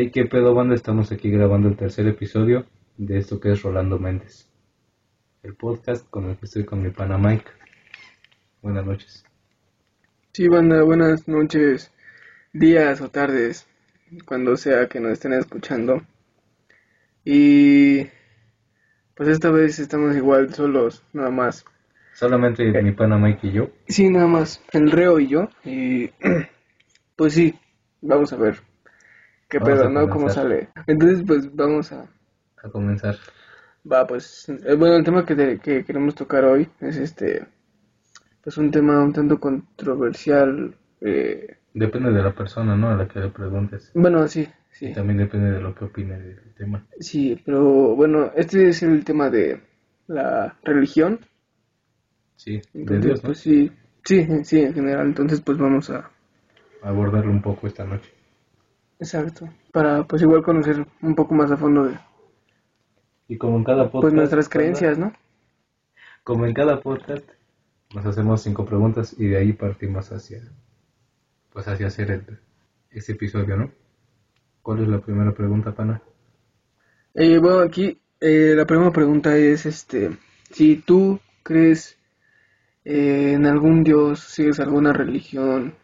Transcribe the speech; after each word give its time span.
Hey, 0.00 0.12
qué 0.12 0.26
pedo, 0.26 0.54
banda. 0.54 0.76
Estamos 0.76 1.10
aquí 1.10 1.28
grabando 1.28 1.66
el 1.66 1.76
tercer 1.76 2.06
episodio 2.06 2.66
de 2.96 3.18
esto 3.18 3.40
que 3.40 3.50
es 3.50 3.62
Rolando 3.64 3.98
Méndez. 3.98 4.48
El 5.42 5.56
podcast 5.56 6.08
con 6.08 6.30
el 6.30 6.36
que 6.36 6.46
estoy 6.46 6.64
con 6.64 6.80
mi 6.80 6.90
pana 6.90 7.18
Mike. 7.18 7.50
Buenas 8.62 8.86
noches. 8.86 9.24
Sí, 10.32 10.46
banda, 10.46 10.84
buenas 10.84 11.26
noches, 11.26 11.90
días 12.52 13.00
o 13.00 13.08
tardes, 13.08 13.66
cuando 14.24 14.56
sea 14.56 14.86
que 14.86 15.00
nos 15.00 15.14
estén 15.14 15.32
escuchando. 15.32 16.00
Y 17.24 18.06
pues 19.16 19.30
esta 19.30 19.50
vez 19.50 19.80
estamos 19.80 20.14
igual 20.14 20.54
solos, 20.54 21.02
nada 21.12 21.30
más. 21.30 21.64
Solamente 22.14 22.70
mi 22.84 22.92
pana 22.92 23.18
Mike 23.18 23.48
y 23.48 23.50
yo. 23.50 23.70
Sí, 23.88 24.08
nada 24.08 24.28
más, 24.28 24.62
el 24.70 24.92
reo 24.92 25.18
y 25.18 25.26
yo. 25.26 25.48
Y 25.64 26.12
pues 27.16 27.32
sí, 27.32 27.52
vamos 28.00 28.32
a 28.32 28.36
ver 28.36 28.67
qué 29.48 29.60
Vamos 29.60 29.80
pedo, 29.80 29.88
¿no? 29.88 30.08
¿Cómo 30.08 30.28
sale? 30.30 30.68
Entonces, 30.86 31.22
pues 31.26 31.54
vamos 31.54 31.92
a... 31.92 32.08
A 32.62 32.70
comenzar. 32.70 33.16
Va, 33.90 34.06
pues, 34.06 34.48
eh, 34.48 34.74
bueno, 34.76 34.96
el 34.96 35.04
tema 35.04 35.24
que, 35.26 35.34
te- 35.34 35.58
que 35.58 35.84
queremos 35.84 36.14
tocar 36.14 36.44
hoy 36.44 36.68
es 36.80 36.96
este, 36.96 37.46
pues 38.42 38.58
un 38.58 38.70
tema 38.70 39.02
un 39.04 39.12
tanto 39.12 39.40
controversial. 39.40 40.76
eh, 41.00 41.58
Depende 41.72 42.10
de 42.12 42.22
la 42.22 42.34
persona, 42.34 42.76
¿no? 42.76 42.90
A 42.90 42.96
la 42.96 43.08
que 43.08 43.20
le 43.20 43.28
preguntes. 43.30 43.90
bueno, 43.94 44.26
sí, 44.28 44.48
sí. 44.70 44.86
Y 44.90 44.92
también 44.94 45.18
depende 45.18 45.50
de 45.52 45.60
lo 45.60 45.74
que 45.74 45.84
opine 45.86 46.18
del 46.18 46.54
tema. 46.54 46.84
Sí, 47.00 47.40
pero 47.44 47.96
bueno, 47.96 48.30
este 48.36 48.68
es 48.68 48.82
el 48.84 49.04
tema 49.04 49.30
de 49.30 49.60
la 50.06 50.56
religión. 50.62 51.20
Sí, 52.36 52.62
de 52.82 52.98
Entonces, 52.98 53.00
Dios, 53.00 53.22
¿no? 53.22 53.30
pues 53.30 53.40
sí, 53.40 53.70
sí, 54.04 54.26
sí, 54.44 54.60
en 54.60 54.72
general. 54.72 55.08
Entonces, 55.08 55.42
pues 55.42 55.58
vamos 55.58 55.90
a, 55.90 56.10
Abordarlo 56.82 57.30
un 57.30 57.40
poco 57.40 57.68
esta 57.68 57.84
noche. 57.84 58.10
Exacto, 58.98 59.48
para 59.72 60.04
pues 60.04 60.22
igual 60.22 60.42
conocer 60.42 60.86
un 61.02 61.14
poco 61.14 61.34
más 61.34 61.50
a 61.50 61.56
fondo 61.56 61.84
de 61.84 61.98
Y 63.28 63.36
como 63.38 63.56
en 63.56 63.64
cada 63.64 63.84
podcast. 63.90 64.02
pues 64.02 64.14
nuestras 64.14 64.48
creencias, 64.48 64.98
¿no? 64.98 65.12
Como 66.24 66.46
en 66.46 66.54
cada 66.54 66.80
podcast, 66.80 67.28
nos 67.94 68.04
hacemos 68.04 68.42
cinco 68.42 68.64
preguntas 68.64 69.14
y 69.18 69.28
de 69.28 69.38
ahí 69.38 69.52
partimos 69.52 70.12
hacia, 70.12 70.42
pues 71.50 71.66
hacia 71.68 71.86
hacer 71.86 72.10
el, 72.10 72.38
este 72.90 73.12
episodio, 73.12 73.56
¿no? 73.56 73.70
¿Cuál 74.62 74.82
es 74.82 74.88
la 74.88 75.00
primera 75.00 75.32
pregunta, 75.32 75.74
pana? 75.74 76.02
Eh, 77.14 77.38
bueno, 77.38 77.60
aquí 77.60 77.98
eh, 78.20 78.52
la 78.54 78.66
primera 78.66 78.92
pregunta 78.92 79.36
es, 79.36 79.64
este, 79.64 80.10
si 80.50 80.76
tú 80.76 81.18
crees 81.42 81.96
eh, 82.84 83.32
en 83.32 83.46
algún 83.46 83.82
dios, 83.82 84.20
sigues 84.20 84.60
alguna 84.60 84.92
religión, 84.92 85.74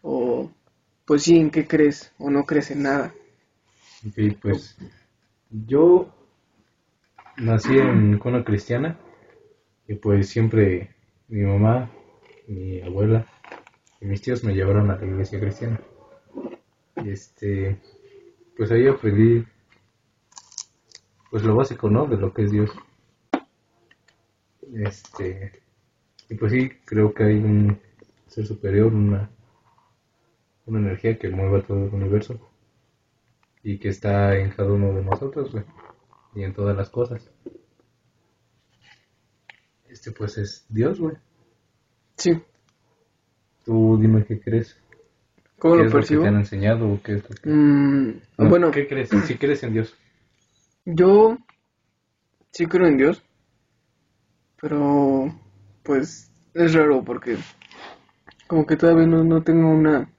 o 0.00 0.50
pues 1.04 1.22
sí, 1.22 1.36
¿en 1.36 1.50
qué 1.50 1.66
crees? 1.66 2.12
O 2.18 2.30
no 2.30 2.44
crees 2.44 2.70
en 2.70 2.82
nada. 2.82 3.14
Ok, 4.06 4.36
pues 4.40 4.76
yo 5.50 6.14
nací 7.36 7.78
en 7.78 8.18
cuna 8.18 8.44
cristiana 8.44 8.98
y 9.86 9.94
pues 9.94 10.28
siempre 10.28 10.94
mi 11.28 11.42
mamá, 11.42 11.90
mi 12.46 12.80
abuela 12.80 13.26
y 14.00 14.06
mis 14.06 14.22
tíos 14.22 14.44
me 14.44 14.54
llevaron 14.54 14.90
a 14.90 14.96
la 14.96 15.04
iglesia 15.04 15.40
cristiana. 15.40 15.80
Y 17.02 17.10
este, 17.10 17.78
pues 18.56 18.70
ahí 18.70 18.86
aprendí 18.86 19.44
pues 21.30 21.42
lo 21.42 21.56
básico, 21.56 21.90
¿no? 21.90 22.06
De 22.06 22.16
lo 22.16 22.32
que 22.32 22.44
es 22.44 22.52
Dios. 22.52 22.70
Este, 24.72 25.62
y 26.28 26.34
pues 26.34 26.52
sí, 26.52 26.70
creo 26.84 27.12
que 27.12 27.24
hay 27.24 27.36
un 27.36 27.78
ser 28.28 28.46
superior, 28.46 28.92
una, 28.92 29.30
una 30.66 30.78
energía 30.80 31.18
que 31.18 31.28
mueve 31.30 31.62
todo 31.62 31.84
el 31.86 31.94
universo 31.94 32.38
y 33.62 33.78
que 33.78 33.88
está 33.88 34.36
en 34.36 34.50
cada 34.50 34.72
uno 34.72 34.92
de 34.94 35.02
nosotros, 35.04 35.52
güey, 35.52 35.64
y 36.34 36.42
en 36.42 36.54
todas 36.54 36.76
las 36.76 36.90
cosas. 36.90 37.30
Este 39.88 40.10
pues 40.12 40.38
es 40.38 40.66
Dios, 40.68 40.98
güey. 41.00 41.16
Sí, 42.16 42.42
Tú 43.64 43.98
dime 44.00 44.24
qué 44.26 44.38
crees. 44.40 44.78
¿cómo 45.58 45.74
¿Qué 45.76 45.80
lo 45.82 45.86
es 45.86 45.92
lo 45.92 45.98
que 46.00 46.00
percibo? 46.02 46.22
te 46.22 46.28
han 46.28 46.36
enseñado 46.36 46.88
o 46.92 47.00
qué 47.02 47.14
es 47.14 47.22
lo 47.22 47.34
que... 47.36 47.48
Mm, 47.50 48.20
No, 48.38 48.48
bueno, 48.50 48.70
¿Qué 48.70 48.86
crees? 48.86 49.08
Si 49.24 49.36
crees 49.38 49.62
en 49.62 49.72
Dios. 49.72 49.96
Yo 50.84 51.38
sí 52.50 52.66
creo 52.66 52.86
en 52.86 52.98
Dios, 52.98 53.22
pero 54.60 55.34
pues 55.82 56.30
es 56.52 56.74
raro 56.74 57.02
porque 57.02 57.36
como 58.46 58.66
que 58.66 58.76
todavía 58.76 59.06
no, 59.06 59.24
no 59.24 59.42
tengo 59.42 59.70
una 59.70 60.10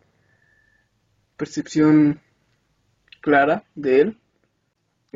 percepción 1.37 2.21
clara 3.21 3.65
de 3.75 4.01
él, 4.01 4.17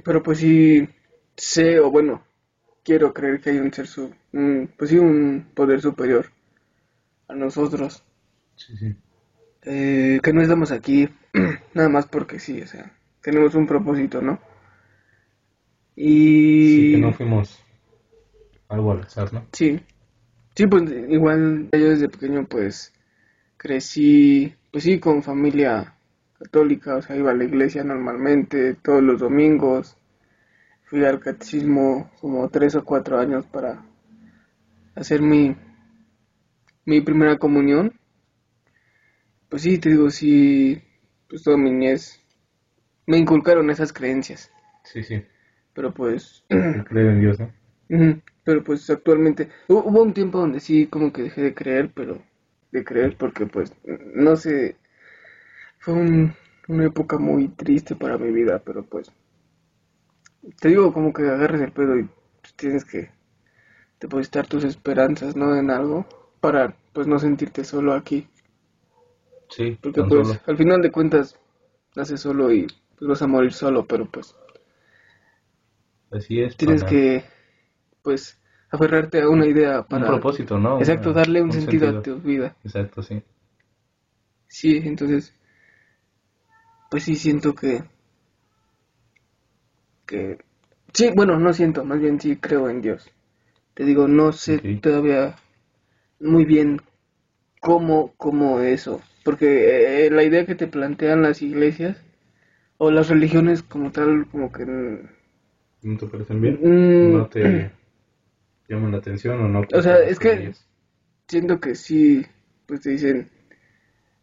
pero 0.03 0.23
pues 0.23 0.39
sí 0.39 0.87
sé 1.37 1.79
o 1.79 1.91
bueno, 1.91 2.23
quiero 2.83 3.13
creer 3.13 3.41
que 3.41 3.51
hay 3.51 3.59
un 3.59 3.73
ser, 3.73 3.87
su, 3.87 4.13
un- 4.33 4.73
pues 4.77 4.89
sí, 4.91 4.97
un 4.99 5.51
poder 5.55 5.81
superior 5.81 6.27
a 7.29 7.33
nosotros, 7.35 8.03
Sí, 8.55 8.77
sí. 8.77 8.95
eh, 9.63 10.19
que 10.23 10.33
no 10.33 10.41
estamos 10.41 10.71
aquí 10.71 11.07
nada 11.73 11.89
más 11.89 12.07
porque 12.07 12.39
sí, 12.39 12.61
o 12.61 12.67
sea, 12.67 12.91
tenemos 13.21 13.55
un 13.55 13.67
propósito, 13.67 14.21
¿no? 14.21 14.39
Y 15.95 16.85
Sí, 16.85 16.87
que 16.87 16.97
no 16.97 17.11
fuimos 17.13 17.59
algo 18.69 18.91
al 18.93 19.01
azar, 19.01 19.33
¿no? 19.33 19.45
Sí, 19.53 19.79
sí, 20.55 20.67
pues 20.67 20.83
igual 21.09 21.69
yo 21.73 21.89
desde 21.89 22.09
pequeño 22.09 22.47
pues 22.47 22.93
crecí, 23.57 24.55
pues 24.71 24.85
sí, 24.85 24.99
con 24.99 25.23
familia 25.23 25.95
católica, 26.39 26.95
o 26.97 27.01
sea, 27.03 27.15
iba 27.17 27.31
a 27.31 27.35
la 27.35 27.43
iglesia 27.45 27.83
normalmente 27.83 28.73
todos 28.75 29.03
los 29.03 29.19
domingos, 29.19 29.97
fui 30.85 31.05
al 31.05 31.19
catecismo 31.19 32.11
como 32.21 32.49
tres 32.49 32.75
o 32.75 32.85
cuatro 32.85 33.19
años 33.19 33.45
para 33.47 33.83
hacer 34.95 35.21
mi, 35.21 35.55
mi 36.85 36.99
primera 36.99 37.37
comunión. 37.39 37.93
Pues 39.49 39.63
sí, 39.63 39.77
te 39.79 39.89
digo, 39.89 40.09
sí, 40.09 40.81
pues 41.27 41.43
toda 41.43 41.57
mi 41.57 41.71
niñez 41.71 42.21
me 43.07 43.17
inculcaron 43.17 43.69
esas 43.71 43.93
creencias, 43.93 44.51
Sí, 44.83 45.03
sí. 45.03 45.23
pero 45.73 45.93
pues 45.93 46.43
creo 46.87 47.11
en 47.11 47.21
Dios, 47.21 47.39
¿no? 47.39 47.51
Pero 48.43 48.63
pues 48.63 48.89
actualmente 48.89 49.49
hu- 49.67 49.83
hubo 49.85 50.01
un 50.03 50.13
tiempo 50.13 50.39
donde 50.39 50.59
sí 50.59 50.87
como 50.87 51.11
que 51.13 51.23
dejé 51.23 51.41
de 51.41 51.53
creer, 51.53 51.91
pero 51.93 52.21
de 52.71 52.83
creer 52.83 53.15
porque 53.17 53.45
pues 53.45 53.73
no 54.15 54.35
sé, 54.35 54.75
fue 55.79 55.95
un- 55.95 56.33
una 56.69 56.85
época 56.85 57.17
muy 57.17 57.49
triste 57.49 57.95
para 57.95 58.17
mi 58.17 58.31
vida, 58.31 58.61
pero 58.63 58.85
pues 58.85 59.11
te 60.59 60.67
digo 60.67 60.93
como 60.93 61.11
que 61.13 61.23
agarres 61.23 61.61
el 61.61 61.71
pedo 61.71 61.97
y 61.97 62.03
pues, 62.41 62.53
tienes 62.55 62.85
que 62.85 63.09
depositar 63.99 64.47
tus 64.47 64.63
esperanzas, 64.65 65.35
¿no? 65.35 65.55
En 65.55 65.71
algo 65.71 66.05
para 66.41 66.75
pues 66.93 67.07
no 67.07 67.19
sentirte 67.19 67.63
solo 67.65 67.93
aquí, 67.93 68.27
Sí, 69.49 69.77
porque 69.81 70.03
pues 70.03 70.29
solo. 70.29 70.39
al 70.47 70.57
final 70.57 70.81
de 70.81 70.91
cuentas 70.91 71.37
naces 71.95 72.21
solo 72.21 72.51
y 72.53 72.67
pues 72.97 73.09
vas 73.09 73.21
a 73.21 73.27
morir 73.27 73.53
solo, 73.53 73.85
pero 73.87 74.05
pues 74.05 74.35
Así 76.11 76.41
es. 76.41 76.55
tienes 76.57 76.83
que 76.83 77.23
pues 78.03 78.37
aferrarte 78.71 79.21
a 79.21 79.29
una 79.29 79.47
idea 79.47 79.83
Un 79.83 79.87
para 79.99 80.07
propósito, 80.07 80.57
¿no? 80.59 80.79
Exacto, 80.79 81.13
darle 81.13 81.41
un, 81.41 81.51
sentido, 81.51 81.89
a 81.89 82.01
tu 82.03 82.15
vida. 82.19 82.55
Exacto, 82.63 83.01
sí. 83.03 83.21
Sí, 84.49 84.81
entonces, 84.83 85.33
pues 86.89 87.03
sí 87.03 87.15
siento 87.15 87.55
que, 87.55 87.83
que, 90.05 90.37
sí, 90.93 91.11
bueno, 91.15 91.39
no 91.39 91.53
siento, 91.53 91.85
más 91.85 91.99
bien 91.99 92.19
sí 92.19 92.35
creo 92.37 92.69
en 92.69 92.81
Dios. 92.81 93.11
Te 93.75 93.85
digo, 93.85 94.07
no 94.07 94.31
sé 94.33 94.59
todavía 94.81 95.35
muy 96.19 96.45
bien 96.45 96.81
cómo, 97.61 98.13
cómo 98.17 98.61
eso, 98.61 99.01
porque 99.25 100.05
eh, 100.07 100.11
la 100.11 100.23
idea 100.23 100.45
que 100.45 100.55
te 100.55 100.67
plantean 100.67 101.23
las 101.23 101.41
iglesias 101.41 101.97
o 102.77 102.91
las 102.91 103.09
religiones 103.09 103.63
como 103.63 103.91
tal, 103.91 104.27
como 104.31 104.51
que, 104.51 104.65
¿No 105.81 105.97
te 105.97 106.07
parecen 106.07 106.41
bien? 106.41 106.59
Mm. 106.61 107.17
¿No 107.17 107.27
te 107.27 107.71
llaman 108.67 108.91
la 108.91 108.97
atención 108.97 109.41
o 109.41 109.47
no? 109.47 109.61
O 109.73 109.81
sea, 109.81 109.97
es 109.99 110.19
que- 110.19 110.33
ellas? 110.33 110.65
siento 111.27 111.59
que 111.59 111.75
sí, 111.75 112.25
pues 112.67 112.81
te 112.81 112.91
dicen, 112.91 113.29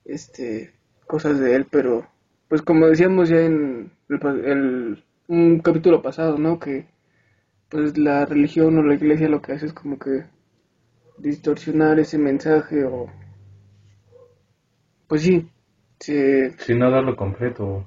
este, 0.05 0.73
cosas 1.07 1.39
de 1.41 1.57
él, 1.57 1.67
pero, 1.71 2.07
pues 2.49 2.63
como 2.63 2.87
decíamos 2.87 3.29
ya 3.29 3.41
en 3.41 3.91
el, 4.09 4.45
el- 4.45 5.05
un 5.29 5.61
capítulo 5.61 6.03
pasado, 6.03 6.39
¿no? 6.39 6.59
Que, 6.59 6.87
pues 7.71 7.99
la 7.99 8.27
religión 8.27 8.79
o 8.79 8.83
la 8.85 8.95
iglesia 8.95 9.29
lo 9.29 9.43
que 9.43 9.53
hace 9.55 9.67
es 9.67 9.75
como 9.75 9.99
que 9.99 10.25
distorsionar 11.19 12.01
ese 12.01 12.19
mensaje 12.19 12.85
o, 12.85 13.11
pues 15.09 15.23
sí, 15.23 15.49
se, 16.01 16.55
Sí, 16.59 16.75
no 16.75 16.91
darlo 16.91 17.17
completo 17.17 17.87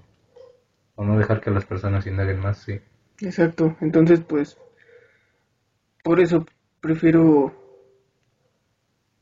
o 0.95 1.03
no 1.05 1.17
dejar 1.17 1.41
que 1.41 1.51
las 1.51 1.65
personas 1.65 2.07
indaguen 2.07 2.39
más, 2.41 2.59
sí. 2.59 2.79
exacto, 3.21 3.77
entonces 3.81 4.19
pues, 4.27 4.57
por 6.03 6.19
eso 6.19 6.45
prefiero, 6.81 7.53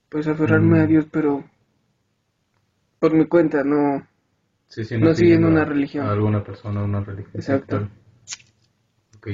pues 0.09 0.27
aferrarme 0.27 0.79
Mm. 0.79 0.81
a 0.81 0.85
Dios, 0.85 1.07
pero 1.09 1.45
por 2.99 3.11
mi 3.13 3.25
cuenta, 3.25 3.63
no, 3.63 4.05
Sí, 4.67 4.83
sí, 4.83 4.97
no 4.97 5.13
siguiendo 5.13 5.47
a- 5.47 5.51
una 5.51 5.65
religión. 5.65 6.05
A 6.05 6.11
alguna 6.11 6.43
persona, 6.43 6.83
una 6.83 7.01
religión. 7.01 7.31
Exacto. 7.35 7.89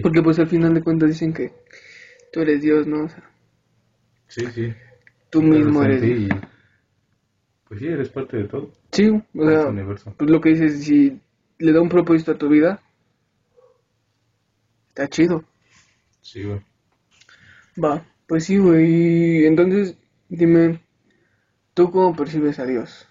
Porque 0.02 0.22
pues 0.24 0.40
al 0.40 0.48
final 0.48 0.74
de 0.74 0.82
cuentas 0.84 1.10
dicen 1.10 1.34
que 1.34 1.52
tú 2.32 2.42
eres 2.42 2.62
Dios, 2.62 2.88
¿no? 2.88 3.04
O 3.06 3.10
sea, 3.10 3.30
Sí, 4.28 4.46
sí. 4.54 4.74
tú 5.30 5.42
mismo 5.42 5.84
eres... 5.84 6.04
y- 6.04 6.30
Pues 7.68 7.80
sí, 7.80 7.88
eres 7.88 8.10
parte 8.10 8.38
de 8.38 8.44
todo. 8.46 8.72
Sí, 8.92 9.10
o 9.10 9.46
sea, 9.46 9.58
este 9.60 9.70
universo. 9.70 10.14
pues 10.18 10.30
lo 10.30 10.40
que 10.42 10.50
dices, 10.50 10.84
si 10.84 11.20
le 11.60 11.72
da 11.74 11.82
un 11.82 11.90
propósito 11.90 12.32
a 12.32 12.38
tu 12.38 12.50
vida, 12.50 12.82
está 14.90 15.08
chido. 15.08 15.44
Sí, 16.22 16.44
güey. 16.44 16.62
Va, 17.84 18.06
pues 18.28 18.46
sí, 18.46 18.58
güey. 18.58 19.46
Entonces, 19.46 19.98
dime, 20.30 20.80
¿tú 21.74 21.92
cómo 21.92 22.16
percibes 22.16 22.60
a 22.60 22.66
Dios? 22.66 23.08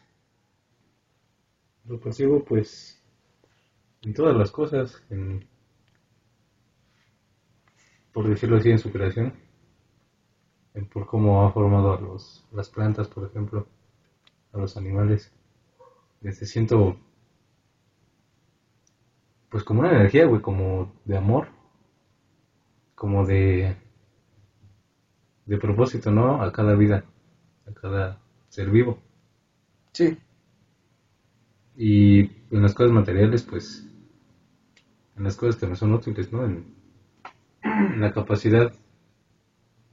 Lo 1.92 2.00
percibo, 2.00 2.42
pues, 2.42 2.98
en 4.00 4.14
todas 4.14 4.34
las 4.34 4.50
cosas, 4.50 5.04
en, 5.10 5.46
por 8.14 8.26
decirlo 8.26 8.56
así, 8.56 8.70
en 8.70 8.78
su 8.78 8.90
creación, 8.90 9.34
en 10.72 10.86
por 10.88 11.04
cómo 11.04 11.44
ha 11.44 11.52
formado 11.52 11.92
a 11.92 12.00
los, 12.00 12.46
las 12.50 12.70
plantas, 12.70 13.08
por 13.08 13.26
ejemplo, 13.26 13.66
a 14.54 14.56
los 14.56 14.78
animales. 14.78 15.34
Este, 16.22 16.46
siento, 16.46 16.96
pues, 19.50 19.62
como 19.62 19.80
una 19.80 19.90
energía, 19.90 20.24
güey, 20.24 20.40
como 20.40 20.94
de 21.04 21.18
amor, 21.18 21.48
como 22.94 23.26
de, 23.26 23.76
de 25.44 25.58
propósito, 25.58 26.10
¿no? 26.10 26.42
A 26.42 26.50
cada 26.52 26.74
vida, 26.74 27.04
a 27.66 27.72
cada 27.74 28.18
ser 28.48 28.70
vivo. 28.70 28.96
Sí, 29.92 30.16
Y 31.76 32.20
en 32.20 32.62
las 32.62 32.74
cosas 32.74 32.92
materiales, 32.92 33.42
pues, 33.42 33.86
en 35.16 35.24
las 35.24 35.36
cosas 35.36 35.56
que 35.56 35.66
me 35.66 35.76
son 35.76 35.92
útiles, 35.94 36.32
¿no? 36.32 36.44
En, 36.44 36.74
en 37.64 38.00
la 38.00 38.12
capacidad 38.12 38.74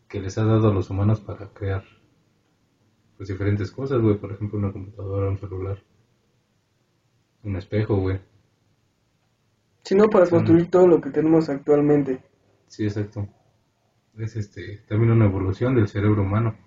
que 0.09 0.19
les 0.19 0.37
ha 0.37 0.43
dado 0.43 0.67
a 0.69 0.73
los 0.73 0.89
humanos 0.89 1.21
para 1.21 1.53
crear, 1.53 1.85
pues, 3.17 3.29
diferentes 3.29 3.71
cosas, 3.71 4.01
güey. 4.01 4.17
Por 4.17 4.31
ejemplo, 4.31 4.57
una 4.57 4.71
computadora, 4.71 5.29
un 5.29 5.37
celular, 5.37 5.77
un 7.43 7.57
espejo, 7.57 7.97
güey. 7.97 8.21
sino 9.83 10.09
para 10.09 10.29
construir 10.29 10.69
todo 10.71 10.87
lo 10.87 11.01
que 11.01 11.09
tenemos 11.09 11.49
actualmente. 11.49 12.23
Sí, 12.67 12.85
exacto. 12.85 13.27
Es 14.17 14.35
este, 14.37 14.79
también 14.87 15.11
una 15.11 15.25
evolución 15.25 15.75
del 15.75 15.87
cerebro 15.89 16.23
humano, 16.23 16.57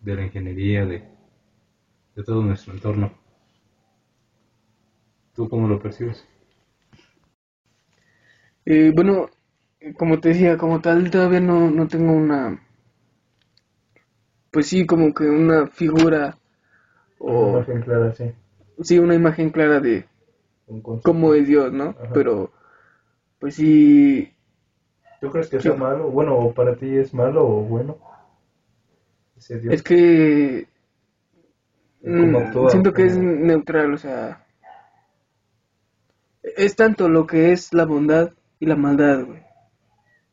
de 0.00 0.16
la 0.16 0.24
ingeniería, 0.24 0.86
de, 0.86 1.04
de 2.14 2.22
todo 2.24 2.42
nuestro 2.42 2.72
entorno. 2.72 3.12
¿Tú 5.34 5.46
cómo 5.48 5.68
lo 5.68 5.78
percibes? 5.78 6.26
Eh, 8.64 8.90
bueno, 8.94 9.30
como 9.96 10.18
te 10.20 10.30
decía, 10.30 10.56
como 10.58 10.80
tal, 10.80 11.10
todavía 11.12 11.40
no, 11.40 11.70
no 11.70 11.86
tengo 11.86 12.12
una, 12.12 12.60
pues 14.52 14.68
sí, 14.68 14.86
como 14.86 15.12
que 15.12 15.24
una 15.24 15.66
figura 15.66 16.38
o, 17.18 17.48
imagen 17.50 17.80
clara, 17.82 18.12
sí. 18.14 18.32
sí, 18.82 18.98
una 18.98 19.14
imagen 19.14 19.50
clara 19.50 19.80
de 19.80 20.06
cómo 21.02 21.34
es 21.34 21.46
Dios, 21.46 21.72
¿no? 21.72 21.94
Ajá. 22.00 22.12
Pero, 22.12 22.52
pues 23.38 23.54
sí, 23.56 24.32
¿Tú 25.20 25.30
crees 25.30 25.48
que 25.48 25.60
sea 25.60 25.74
malo? 25.74 26.10
Bueno, 26.10 26.36
¿o 26.36 26.52
para 26.52 26.76
ti 26.76 26.96
es 26.96 27.14
malo 27.14 27.46
o 27.46 27.62
bueno? 27.62 27.96
Ese 29.36 29.58
Dios. 29.58 29.74
es 29.74 29.82
que 29.82 30.66
¿Cómo 32.02 32.40
mm, 32.64 32.68
siento 32.68 32.92
que 32.92 33.06
es 33.06 33.14
¿Cómo- 33.16 33.28
neutral, 33.46 33.94
o 33.94 33.98
sea, 33.98 34.41
es 36.42 36.76
tanto 36.76 37.08
lo 37.08 37.26
que 37.26 37.52
es 37.52 37.72
la 37.74 37.84
bondad 37.86 38.32
y 38.60 38.66
la 38.66 38.76
maldad. 38.76 39.26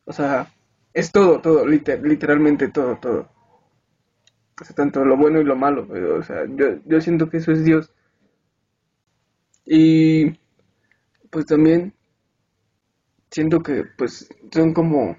O 0.04 0.12
sea, 0.12 0.54
es 0.94 1.10
todo, 1.14 1.40
todo, 1.40 1.66
liter- 1.66 2.02
literalmente 2.04 2.68
todo, 2.68 2.98
todo. 2.98 3.30
O 4.62 4.64
sea, 4.64 4.76
tanto 4.76 5.04
lo 5.04 5.18
bueno 5.18 5.42
y 5.42 5.44
lo 5.44 5.56
malo, 5.56 5.88
o 6.20 6.22
sea, 6.22 6.46
yo, 6.48 6.76
yo 6.86 7.02
siento 7.02 7.30
que 7.32 7.38
eso 7.38 7.52
es 7.52 7.64
Dios. 7.66 7.92
Y 9.66 10.34
pues 11.32 11.46
también 11.46 11.94
siento 13.32 13.62
que 13.62 13.86
pues 13.98 14.30
son 14.52 14.72
como 14.74 15.18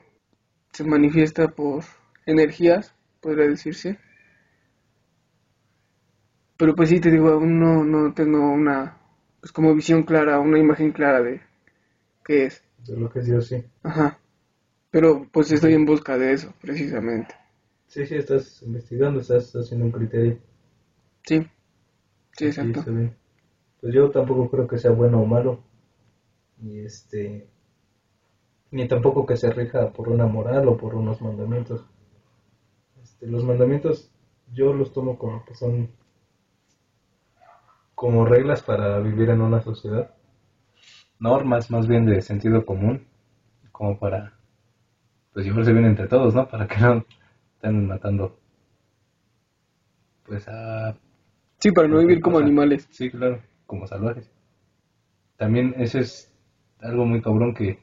se 0.72 0.84
manifiesta 0.84 1.48
por 1.48 1.84
energías, 2.26 2.94
podría 3.20 3.48
decirse. 3.48 3.98
Pero 6.56 6.76
pues 6.76 6.90
sí 6.90 7.00
te 7.00 7.10
digo, 7.10 7.30
aún 7.30 7.58
no, 7.58 7.82
no 7.82 8.14
tengo 8.14 8.52
una 8.52 8.99
pues 9.40 9.52
como 9.52 9.74
visión 9.74 10.02
clara, 10.02 10.38
una 10.38 10.58
imagen 10.58 10.92
clara 10.92 11.22
de 11.22 11.40
qué 12.24 12.46
es. 12.46 12.62
De 12.86 12.96
lo 12.96 13.10
que 13.10 13.20
es 13.20 13.26
Dios, 13.26 13.46
sí. 13.46 13.64
Ajá. 13.82 14.18
Pero 14.90 15.26
pues 15.32 15.50
estoy 15.52 15.74
en 15.74 15.86
busca 15.86 16.18
de 16.18 16.32
eso, 16.32 16.52
precisamente. 16.60 17.34
Sí, 17.86 18.06
sí, 18.06 18.16
estás 18.16 18.62
investigando, 18.62 19.20
estás 19.20 19.54
haciendo 19.54 19.86
un 19.86 19.92
criterio. 19.92 20.38
Sí. 21.24 21.40
Sí, 21.40 21.48
Sí, 22.32 22.46
exacto. 22.46 22.84
Pues 23.80 23.94
yo 23.94 24.10
tampoco 24.10 24.50
creo 24.50 24.68
que 24.68 24.78
sea 24.78 24.90
bueno 24.90 25.20
o 25.20 25.26
malo. 25.26 25.60
Y 26.62 26.80
este. 26.80 27.48
Ni 28.70 28.86
tampoco 28.86 29.26
que 29.26 29.36
se 29.36 29.50
rija 29.50 29.92
por 29.92 30.08
una 30.08 30.26
moral 30.26 30.68
o 30.68 30.76
por 30.76 30.94
unos 30.94 31.20
mandamientos. 31.20 31.84
Este, 33.02 33.26
los 33.26 33.44
mandamientos 33.44 34.12
yo 34.52 34.72
los 34.72 34.92
tomo 34.92 35.18
como 35.18 35.44
que 35.44 35.54
son 35.54 35.90
como 38.00 38.24
reglas 38.24 38.62
para 38.62 38.98
vivir 39.00 39.28
en 39.28 39.42
una 39.42 39.60
sociedad. 39.60 40.10
normas 41.18 41.70
más 41.70 41.86
bien 41.86 42.06
de 42.06 42.22
sentido 42.22 42.64
común, 42.64 43.06
como 43.72 43.98
para 43.98 44.32
pues 45.34 45.44
llevarse 45.44 45.74
bien 45.74 45.84
entre 45.84 46.08
todos, 46.08 46.34
¿no? 46.34 46.48
Para 46.48 46.66
que 46.66 46.80
no 46.80 47.04
estén 47.56 47.86
matando 47.86 48.38
pues 50.24 50.48
a 50.48 50.96
Sí, 51.58 51.72
para 51.72 51.88
no 51.88 51.98
vivir 51.98 52.22
como 52.22 52.38
animales. 52.38 52.88
Sí, 52.90 53.10
claro, 53.10 53.42
como 53.66 53.86
salvajes. 53.86 54.32
También 55.36 55.74
eso 55.76 55.98
es 55.98 56.32
algo 56.80 57.04
muy 57.04 57.20
cabrón 57.20 57.52
que 57.52 57.80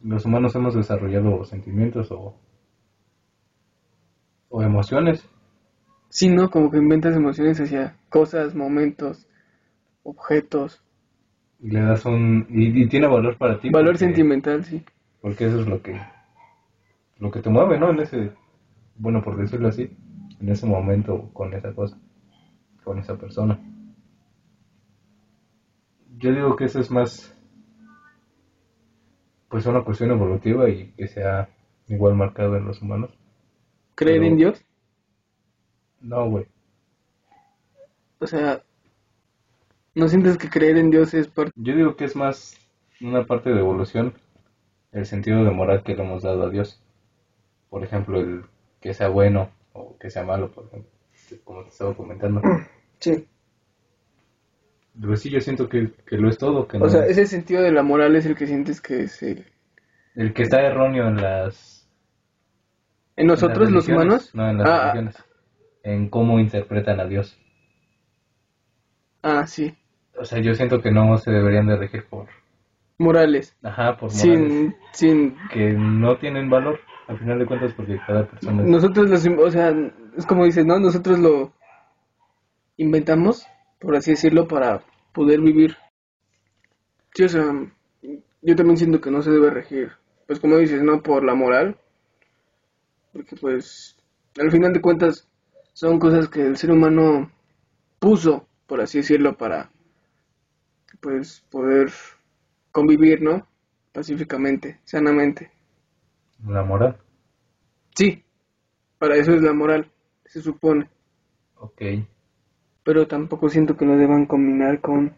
los 0.00 0.24
humanos 0.26 0.56
hemos 0.56 0.74
desarrollado 0.74 1.44
sentimientos 1.44 2.10
o 2.10 2.34
o 4.48 4.62
emociones. 4.62 5.28
Sí, 6.14 6.28
¿no? 6.28 6.50
Como 6.50 6.70
que 6.70 6.76
inventas 6.76 7.16
emociones 7.16 7.58
hacia 7.58 7.96
cosas, 8.10 8.54
momentos, 8.54 9.26
objetos. 10.02 10.84
Y 11.58 11.70
le 11.70 11.80
das 11.80 12.04
un 12.04 12.46
y, 12.50 12.82
y 12.82 12.86
tiene 12.86 13.06
valor 13.06 13.38
para 13.38 13.58
ti. 13.58 13.70
Valor 13.70 13.92
porque- 13.94 14.04
sentimental, 14.04 14.62
sí. 14.62 14.84
porque 15.22 15.46
eso 15.46 15.60
es 15.62 15.66
lo 15.66 15.80
que 15.80 15.98
lo 17.18 17.30
que 17.30 17.40
te 17.40 17.48
mueve 17.48 17.78
no 17.78 17.90
en 17.90 18.00
ese 18.00 18.32
bueno 18.96 19.22
por 19.22 19.36
decirlo 19.38 19.68
así 19.68 19.96
en 20.40 20.48
ese 20.50 20.66
momento 20.66 21.30
con 21.32 21.54
esa 21.54 21.72
cosa 21.72 21.96
con 22.84 22.98
esa 22.98 23.16
persona 23.16 23.58
yo 26.18 26.30
digo 26.32 26.56
que 26.56 26.64
eso 26.64 26.80
es 26.80 26.90
más 26.90 27.32
pues 29.48 29.64
una 29.66 29.84
cuestión 29.84 30.10
evolutiva 30.10 30.68
y 30.68 30.92
que 30.96 31.06
sea 31.06 31.48
igual 31.88 32.16
marcado 32.16 32.56
en 32.56 32.64
los 32.66 32.82
humanos 32.82 33.10
Pero- 33.94 34.24
en 34.24 34.36
Dios. 34.36 34.64
No 36.02 36.28
güey. 36.28 36.46
O 38.18 38.26
sea, 38.26 38.62
¿no 39.94 40.08
sientes 40.08 40.38
que 40.38 40.48
creer 40.48 40.76
en 40.78 40.90
Dios 40.90 41.14
es 41.14 41.28
parte... 41.28 41.52
yo 41.56 41.74
digo 41.74 41.96
que 41.96 42.04
es 42.04 42.14
más 42.16 42.56
una 43.00 43.24
parte 43.24 43.50
de 43.50 43.60
evolución 43.60 44.14
el 44.92 45.06
sentido 45.06 45.42
de 45.44 45.50
moral 45.50 45.82
que 45.82 45.94
le 45.94 46.02
hemos 46.04 46.22
dado 46.22 46.44
a 46.44 46.50
Dios. 46.50 46.80
Por 47.70 47.82
ejemplo 47.82 48.20
el 48.20 48.44
que 48.80 48.94
sea 48.94 49.08
bueno 49.08 49.50
o 49.72 49.96
que 49.98 50.10
sea 50.10 50.24
malo 50.24 50.50
por 50.52 50.66
ejemplo 50.66 50.90
como 51.44 51.62
te 51.62 51.68
estaba 51.70 51.94
comentando. 51.94 52.40
Sí. 53.00 53.26
Pues 55.04 55.22
sí, 55.22 55.30
yo 55.30 55.40
siento 55.40 55.68
que, 55.68 55.90
que 56.06 56.16
lo 56.18 56.28
es 56.28 56.38
todo, 56.38 56.68
que 56.68 56.78
no 56.78 56.84
O 56.84 56.88
sea, 56.88 57.04
es- 57.06 57.18
ese 57.18 57.26
sentido 57.26 57.60
de 57.60 57.72
la 57.72 57.82
moral 57.82 58.14
es 58.14 58.26
el 58.26 58.36
que 58.36 58.46
sientes 58.46 58.80
que 58.80 59.00
es 59.02 59.20
el... 59.24 59.44
el 60.14 60.32
que 60.32 60.42
está 60.42 60.60
erróneo 60.60 61.08
en 61.08 61.16
las 61.16 61.90
¿En 63.16 63.26
nosotros 63.26 63.68
en 63.68 63.74
los 63.74 63.88
humanos? 63.88 64.32
no 64.34 64.48
en 64.48 64.58
las 64.58 64.68
ah, 64.68 64.92
religiones, 64.92 65.24
en 65.84 66.08
cómo 66.08 66.40
interpretan 66.40 67.00
a 67.00 67.06
Dios. 67.06 67.38
ah, 69.22 69.46
sí. 69.46 69.74
O 70.18 70.24
sea, 70.24 70.38
yo 70.40 70.54
siento 70.54 70.80
que 70.80 70.90
no 70.90 71.18
se 71.18 71.30
deberían 71.30 71.66
de 71.66 71.76
regir 71.76 72.06
por, 72.06 72.28
Morales. 72.98 73.54
ajá, 73.62 73.96
por 73.98 74.12
morales 74.12 74.52
Sin, 74.52 74.74
sin... 74.92 75.36
que 75.52 75.72
no 75.72 76.18
tienen 76.18 76.48
valor, 76.50 76.80
al 77.08 77.18
final 77.18 77.38
de 77.38 77.46
cuentas, 77.46 77.72
porque 77.74 77.98
cada 78.06 78.26
persona 78.26 78.62
es- 78.62 78.68
Nosotros 78.68 79.10
los... 79.10 79.26
O 79.38 79.50
sea, 79.50 79.74
es 80.16 80.26
como 80.26 80.44
dices, 80.44 80.64
¿no? 80.64 80.78
Nosotros 80.78 81.18
lo 81.18 81.52
inventamos, 82.76 83.46
por 83.80 83.96
así 83.96 84.10
decirlo, 84.10 84.46
para 84.46 84.82
poder 85.14 85.40
vivir. 85.40 85.76
Sí, 87.14 87.24
o 87.24 87.28
sea, 87.28 87.44
yo 88.42 88.56
también 88.56 88.76
siento 88.76 89.00
que 89.00 89.10
no 89.10 89.22
se 89.22 89.30
debe 89.30 89.50
regir. 89.50 89.92
Pues 90.26 90.40
como 90.40 90.58
dices, 90.58 90.82
¿no? 90.82 91.02
Por 91.02 91.24
la 91.24 91.34
moral. 91.34 91.78
Porque 93.12 93.36
pues, 93.36 93.96
al 94.40 94.50
final 94.50 94.72
de 94.72 94.80
cuentas, 94.80 95.28
son 95.72 95.98
cosas 95.98 96.28
que 96.28 96.42
el 96.42 96.56
ser 96.56 96.70
humano 96.70 97.30
puso, 97.98 98.46
por 98.66 98.80
así 98.80 98.98
decirlo, 98.98 99.36
para 99.36 99.70
pues 101.00 101.44
poder 101.50 101.90
convivir, 102.70 103.22
¿no? 103.22 103.46
Pacíficamente, 103.92 104.80
sanamente. 104.84 105.50
La 106.46 106.62
moral. 106.62 106.96
Sí, 107.94 108.24
para 108.98 109.16
eso 109.16 109.32
es 109.32 109.42
la 109.42 109.52
moral, 109.52 109.90
se 110.24 110.40
supone. 110.40 110.88
Ok. 111.56 111.82
Pero 112.84 113.06
tampoco 113.06 113.48
siento 113.48 113.76
que 113.76 113.84
lo 113.84 113.96
deban 113.96 114.26
combinar 114.26 114.80
con... 114.80 115.16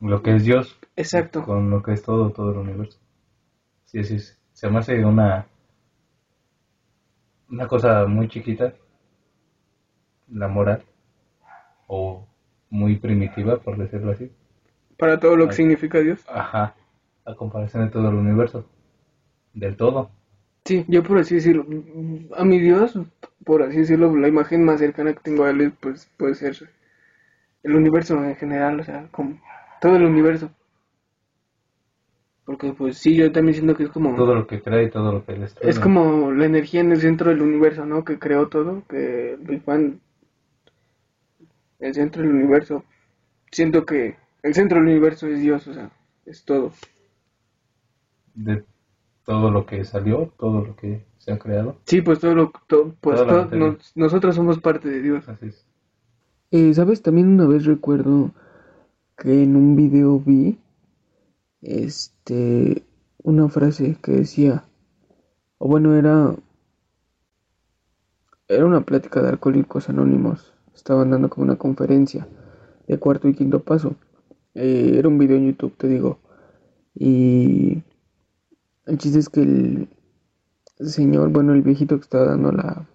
Lo 0.00 0.22
que 0.22 0.34
es 0.34 0.44
Dios. 0.44 0.78
Exacto. 0.96 1.44
Con 1.44 1.70
lo 1.70 1.82
que 1.82 1.92
es 1.92 2.02
todo, 2.02 2.30
todo 2.30 2.52
el 2.52 2.58
universo. 2.58 2.98
Sí, 3.84 4.02
sí, 4.02 4.18
sí. 4.18 4.34
Se 4.52 4.68
me 4.68 4.78
hace 4.78 5.04
una... 5.04 5.46
Una 7.48 7.68
cosa 7.68 8.06
muy 8.06 8.28
chiquita. 8.28 8.74
La 10.30 10.48
moral. 10.48 10.82
O 11.86 12.26
muy 12.70 12.96
primitiva, 12.96 13.58
por 13.58 13.76
decirlo 13.78 14.12
así. 14.12 14.30
Para 14.98 15.20
todo 15.20 15.36
lo 15.36 15.48
que 15.48 15.54
significa 15.54 15.98
Dios. 16.00 16.24
Ajá. 16.28 16.74
A 17.24 17.34
comparación 17.34 17.84
de 17.84 17.90
todo 17.90 18.08
el 18.08 18.14
universo. 18.16 18.66
Del 19.54 19.76
todo. 19.76 20.10
Sí, 20.64 20.84
yo 20.88 21.02
por 21.04 21.18
así 21.18 21.36
decirlo, 21.36 21.64
a 22.36 22.44
mi 22.44 22.58
Dios, 22.58 22.98
por 23.44 23.62
así 23.62 23.78
decirlo, 23.78 24.14
la 24.16 24.26
imagen 24.26 24.64
más 24.64 24.80
cercana 24.80 25.12
que 25.12 25.20
tengo 25.20 25.44
a 25.44 25.50
él, 25.50 25.72
pues 25.78 26.10
puede 26.16 26.34
ser 26.34 26.56
el 27.62 27.76
universo 27.76 28.22
en 28.24 28.34
general, 28.34 28.80
o 28.80 28.84
sea, 28.84 29.06
como 29.12 29.40
todo 29.80 29.94
el 29.94 30.04
universo. 30.04 30.50
Porque 32.44 32.72
pues 32.72 32.98
sí, 32.98 33.14
yo 33.14 33.30
también 33.32 33.54
siento 33.54 33.76
que 33.76 33.84
es 33.84 33.90
como 33.90 34.14
Todo 34.14 34.34
lo 34.34 34.46
que 34.46 34.62
crea 34.62 34.82
y 34.82 34.90
todo 34.90 35.12
lo 35.12 35.24
que 35.24 35.34
destruye. 35.34 35.70
es 35.70 35.78
como 35.80 36.32
la 36.32 36.46
energía 36.46 36.80
en 36.80 36.92
el 36.92 37.00
centro 37.00 37.30
del 37.30 37.42
universo, 37.42 37.86
¿no? 37.86 38.04
Que 38.04 38.18
creó 38.18 38.48
todo, 38.48 38.82
que 38.88 39.34
el 39.34 39.38
Big 39.38 39.64
Bang, 39.64 39.98
el 41.78 41.94
centro 41.94 42.22
del 42.22 42.32
universo. 42.32 42.84
Siento 43.50 43.84
que 43.86 44.16
el 44.42 44.54
centro 44.54 44.78
del 44.78 44.88
universo 44.88 45.26
es 45.28 45.40
Dios, 45.40 45.66
o 45.68 45.74
sea, 45.74 45.90
es 46.26 46.44
todo. 46.44 46.72
De 48.34 48.64
todo 49.24 49.50
lo 49.50 49.66
que 49.66 49.84
salió, 49.84 50.32
todo 50.38 50.64
lo 50.64 50.76
que 50.76 51.04
se 51.18 51.32
ha 51.32 51.38
creado. 51.38 51.76
Sí, 51.86 52.00
pues 52.02 52.20
todo 52.20 52.34
lo, 52.34 52.52
to- 52.68 52.94
pues 53.00 53.20
todo- 53.20 53.46
nos- 53.46 53.92
nosotros 53.96 54.34
somos 54.36 54.60
parte 54.60 54.88
de 54.88 55.02
Dios. 55.02 55.28
Así 55.28 55.46
es. 55.46 55.66
Eh, 56.50 56.72
¿sabes? 56.74 57.02
También 57.02 57.28
una 57.28 57.46
vez 57.46 57.64
recuerdo 57.64 58.30
que 59.18 59.42
en 59.42 59.56
un 59.56 59.76
video 59.76 60.18
vi 60.20 60.58
este 61.62 62.82
una 63.22 63.48
frase 63.48 63.96
que 64.02 64.12
decía, 64.12 64.64
o 65.58 65.68
bueno, 65.68 65.96
era 65.96 66.34
era 68.48 68.66
una 68.66 68.80
plática 68.80 69.22
de 69.22 69.28
alcohólicos 69.28 69.88
anónimos. 69.88 70.52
Estaban 70.76 71.10
dando 71.10 71.28
como 71.28 71.44
una 71.44 71.56
conferencia 71.56 72.28
de 72.86 72.98
cuarto 72.98 73.28
y 73.28 73.34
quinto 73.34 73.64
paso. 73.64 73.96
Eh, 74.54 74.94
era 74.96 75.08
un 75.08 75.18
video 75.18 75.36
en 75.36 75.46
YouTube, 75.46 75.76
te 75.76 75.88
digo. 75.88 76.18
Y 76.94 77.82
el 78.86 78.98
chiste 78.98 79.18
es 79.18 79.28
que 79.28 79.42
el 79.42 79.88
señor, 80.78 81.30
bueno, 81.30 81.54
el 81.54 81.62
viejito 81.62 81.96
que 81.96 82.02
estaba 82.02 82.26
dando 82.26 82.52
la 82.52 82.86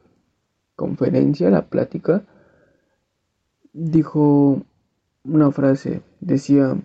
conferencia, 0.75 1.49
la 1.49 1.67
plática, 1.67 2.23
dijo 3.73 4.63
una 5.23 5.51
frase, 5.51 6.01
decía, 6.19 6.77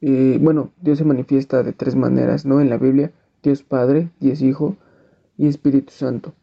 eh, 0.00 0.38
bueno, 0.40 0.72
Dios 0.80 0.98
se 0.98 1.04
manifiesta 1.04 1.62
de 1.62 1.72
tres 1.72 1.94
maneras, 1.94 2.44
¿no? 2.44 2.60
En 2.60 2.68
la 2.68 2.78
Biblia, 2.78 3.12
Dios 3.42 3.62
Padre, 3.62 4.10
Dios 4.20 4.42
Hijo 4.42 4.76
y 5.36 5.46
Espíritu 5.46 5.92
Santo. 5.92 6.34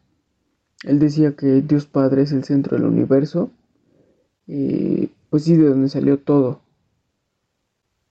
Él 0.84 0.98
decía 0.98 1.34
que 1.34 1.62
Dios 1.62 1.86
Padre 1.86 2.22
es 2.22 2.32
el 2.32 2.44
centro 2.44 2.76
del 2.76 2.86
universo, 2.86 3.50
y 4.46 5.10
pues 5.30 5.44
sí, 5.44 5.56
de 5.56 5.68
donde 5.68 5.88
salió 5.88 6.18
todo, 6.18 6.60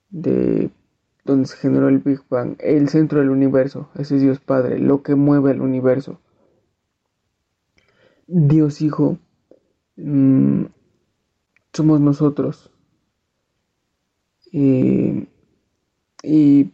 de 0.09 0.71
donde 1.23 1.47
se 1.47 1.55
generó 1.57 1.87
el 1.87 1.99
Big 1.99 2.21
Bang, 2.29 2.55
el 2.59 2.89
centro 2.89 3.19
del 3.19 3.29
universo, 3.29 3.89
ese 3.95 4.15
es 4.15 4.21
Dios 4.21 4.39
Padre, 4.39 4.79
lo 4.79 5.03
que 5.03 5.15
mueve 5.15 5.51
el 5.51 5.61
universo. 5.61 6.19
Dios 8.27 8.81
Hijo 8.81 9.19
mm, 9.97 10.63
somos 11.71 12.01
nosotros. 12.01 12.71
Eh, 14.51 15.27
y 16.23 16.71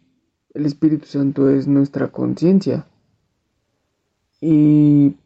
el 0.54 0.66
Espíritu 0.66 1.06
Santo 1.06 1.50
es 1.50 1.66
nuestra 1.66 2.08
conciencia. 2.08 2.86
Y 4.40 5.16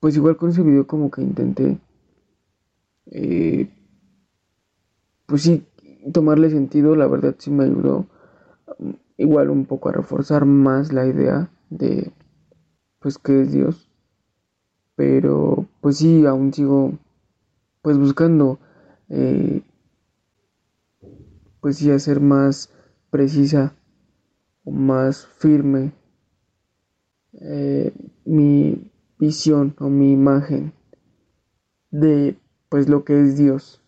pues 0.00 0.16
igual 0.16 0.36
con 0.36 0.50
ese 0.50 0.62
video 0.62 0.86
como 0.86 1.10
que 1.10 1.22
intenté, 1.22 1.78
eh, 3.06 3.68
pues 5.26 5.42
sí, 5.42 5.66
tomarle 6.12 6.50
sentido, 6.50 6.96
la 6.96 7.06
verdad 7.06 7.34
sí 7.38 7.50
me 7.50 7.64
ayudó 7.64 8.06
mm, 8.78 8.90
igual 9.18 9.50
un 9.50 9.66
poco 9.66 9.88
a 9.88 9.92
reforzar 9.92 10.44
más 10.44 10.92
la 10.92 11.06
idea 11.06 11.50
de 11.70 12.12
pues 13.00 13.18
qué 13.18 13.42
es 13.42 13.52
Dios. 13.52 13.88
Pero 14.94 15.66
pues 15.80 15.98
sí, 15.98 16.24
aún 16.26 16.52
sigo 16.52 16.92
pues 17.82 17.98
buscando 17.98 18.58
eh, 19.08 19.62
pues 21.60 21.76
sí 21.76 21.90
hacer 21.90 22.20
más 22.20 22.70
precisa 23.10 23.74
o 24.64 24.70
más 24.70 25.26
firme 25.26 25.92
eh, 27.34 27.92
mi 28.24 28.90
visión 29.18 29.74
o 29.78 29.88
mi 29.88 30.12
imagen 30.12 30.72
de 31.90 32.36
pues 32.68 32.88
lo 32.88 33.04
que 33.04 33.20
es 33.20 33.36
Dios. 33.36 33.80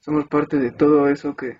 Somos 0.00 0.26
parte 0.28 0.58
de 0.58 0.70
todo 0.70 1.08
eso 1.08 1.36
que 1.36 1.58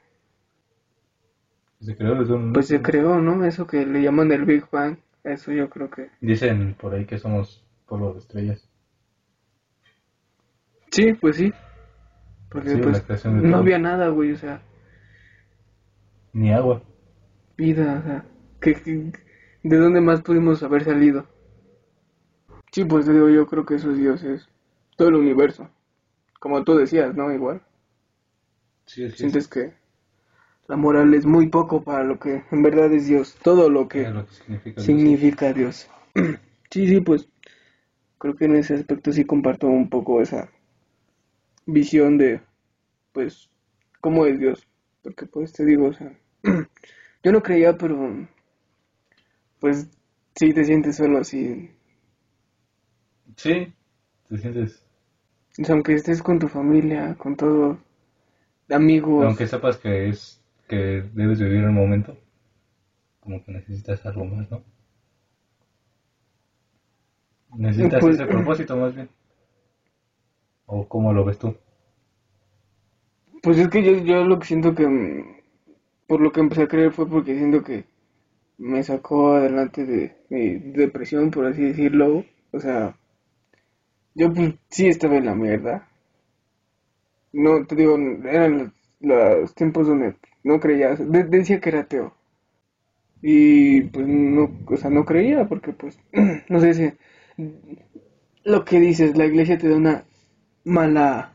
Se 1.81 1.97
creó 1.97 2.15
desde 2.15 2.35
un... 2.35 2.53
pues 2.53 2.67
se 2.67 2.81
creó, 2.81 3.21
¿no? 3.21 3.45
Eso 3.45 3.67
que 3.67 3.85
le 3.87 4.03
llaman 4.03 4.33
el 4.33 4.45
Big 4.45 4.65
Bang. 4.71 4.99
Eso 5.25 5.53
yo 5.53 5.69
creo 5.69 5.91
que 5.91 6.09
Dicen 6.21 6.75
por 6.75 6.95
ahí 6.95 7.05
que 7.05 7.19
somos 7.19 7.65
polvo 7.87 8.13
de 8.13 8.21
estrellas. 8.21 8.69
Sí, 10.91 11.13
pues 11.15 11.37
sí. 11.37 11.53
Porque 12.51 12.71
Sí, 12.71 12.77
pues 12.79 12.97
la 12.99 13.03
creación 13.03 13.37
de 13.37 13.43
no 13.43 13.57
todo. 13.57 13.61
había 13.63 13.79
nada, 13.79 14.09
güey, 14.09 14.33
o 14.33 14.37
sea, 14.37 14.63
Ni 16.35 16.53
agua. 16.53 16.83
vida, 17.57 18.01
o 18.01 18.03
sea, 18.07 18.25
¿qué- 18.61 18.75
qué- 18.75 19.13
de 19.69 19.79
dónde 19.79 20.01
más 20.01 20.23
pudimos 20.23 20.63
haber 20.63 20.85
salido? 20.85 21.27
Sí, 22.71 22.85
pues 22.85 23.07
te 23.07 23.13
digo, 23.13 23.29
yo 23.29 23.47
creo 23.47 23.65
que 23.67 23.75
eso 23.77 23.91
es 23.91 23.99
Dios, 23.99 24.23
es 24.23 24.49
todo 24.97 25.09
el 25.09 25.17
universo. 25.17 25.69
Como 26.39 26.63
tú 26.63 26.77
decías, 26.77 27.15
¿no? 27.15 27.33
Igual. 27.33 27.63
Sí, 28.87 29.11
sí. 29.11 29.17
Sientes 29.19 29.49
que 29.49 29.75
la 30.69 30.77
moral 30.77 31.15
es 31.15 31.27
muy 31.27 31.49
poco 31.49 31.83
para 31.83 32.05
lo 32.05 32.19
que 32.19 32.45
en 32.51 32.63
verdad 32.63 32.93
es 32.93 33.07
Dios. 33.07 33.37
Todo 33.43 33.69
lo 33.69 33.89
que 33.89 34.03
Es 34.03 34.13
lo 34.13 34.27
que 34.27 34.33
significa 34.33 34.83
Dios. 34.83 34.85
significa 34.85 35.53
Dios. 35.53 35.91
Sí, 36.69 36.89
sí, 36.89 37.01
pues 37.01 37.29
creo 38.19 38.35
que 38.35 38.47
en 38.47 38.57
ese 38.57 38.75
aspecto 38.75 39.13
sí 39.13 39.25
comparto 39.25 39.69
un 39.69 39.89
poco 39.89 40.21
esa 40.21 40.51
visión 41.65 42.19
de, 42.19 42.41
pues, 43.13 43.49
cómo 44.01 44.27
es 44.27 44.39
Dios. 44.39 44.67
Porque 45.03 45.27
pues 45.27 45.53
te 45.53 45.65
digo, 45.65 45.87
o 45.87 45.93
sea, 45.93 46.13
yo 47.23 47.33
no 47.33 47.41
creía, 47.41 47.79
pero 47.79 48.27
pues 49.61 49.89
sí 50.35 50.53
te 50.53 50.65
sientes 50.65 50.97
solo 50.97 51.19
así. 51.19 51.71
Sí, 53.37 53.73
te 54.29 54.39
sientes... 54.39 54.83
O 55.59 55.65
sea, 55.65 55.75
aunque 55.75 55.95
estés 55.95 56.23
con 56.23 56.39
tu 56.39 56.49
familia, 56.49 57.15
con 57.15 57.35
todos, 57.37 57.79
amigos. 58.69 59.25
Aunque 59.25 59.47
sepas 59.47 59.79
que 59.79 60.09
es 60.09 60.41
que 60.69 61.03
debes 61.15 61.41
vivir 61.41 61.65
el 61.65 61.71
momento, 61.71 62.17
como 63.21 63.43
que 63.43 63.53
necesitas 63.53 64.05
algo 64.05 64.25
más, 64.27 64.51
¿no? 64.51 64.63
Necesitas 67.57 68.01
Pues- 68.01 68.17
ese 68.17 68.27
propósito 68.27 68.77
más 68.77 68.95
bien. 68.95 69.09
¿O 70.67 70.87
cómo 70.89 71.13
lo 71.13 71.25
ves 71.25 71.39
tú? 71.39 71.57
Pues 73.43 73.59
es 73.59 73.69
que 73.69 73.83
yo, 73.83 73.93
yo 74.05 74.25
lo 74.25 74.39
que 74.39 74.47
siento 74.47 74.75
que, 74.75 74.87
mm, 74.87 75.41
por 76.07 76.21
lo 76.21 76.33
que 76.33 76.41
empecé 76.41 76.63
a 76.65 76.69
creer 76.69 76.93
fue 76.93 77.09
porque 77.09 77.37
siento 77.37 77.63
que 77.63 77.85
me 78.59 78.83
sacó 78.83 79.33
adelante 79.33 79.87
de 79.87 80.17
mi 80.29 80.57
depresión, 80.59 81.31
por 81.31 81.47
así 81.47 81.63
decirlo. 81.63 82.25
O 82.53 82.61
sea, 82.61 82.97
yo 84.17 84.35
pues 84.35 84.57
sí 84.69 84.89
estaba 84.89 85.17
en 85.17 85.27
la 85.27 85.37
mierda. 85.37 85.89
No, 87.33 87.65
te 87.65 87.77
digo, 87.77 87.97
eran 87.97 88.73
los, 88.99 89.55
tiempos 89.55 89.87
donde 89.87 90.17
no 90.43 90.59
creía, 90.59 90.97
de- 90.97 91.23
decía 91.23 91.61
que 91.61 91.69
era 91.69 91.81
ateo. 91.83 92.13
Y 93.21 93.83
pues 93.83 94.07
no, 94.07 94.51
o 94.67 94.77
sea, 94.77 94.89
no 94.91 95.05
creía 95.05 95.47
porque 95.49 95.73
pues, 95.73 95.99
no 96.49 96.61
sé 96.61 96.73
si 96.75 96.93
lo 98.45 98.65
que 98.65 98.81
dices, 98.81 99.15
la 99.19 99.27
iglesia 99.27 99.59
te 99.59 99.69
da 99.69 99.77
una 99.77 100.05
mala 100.65 101.33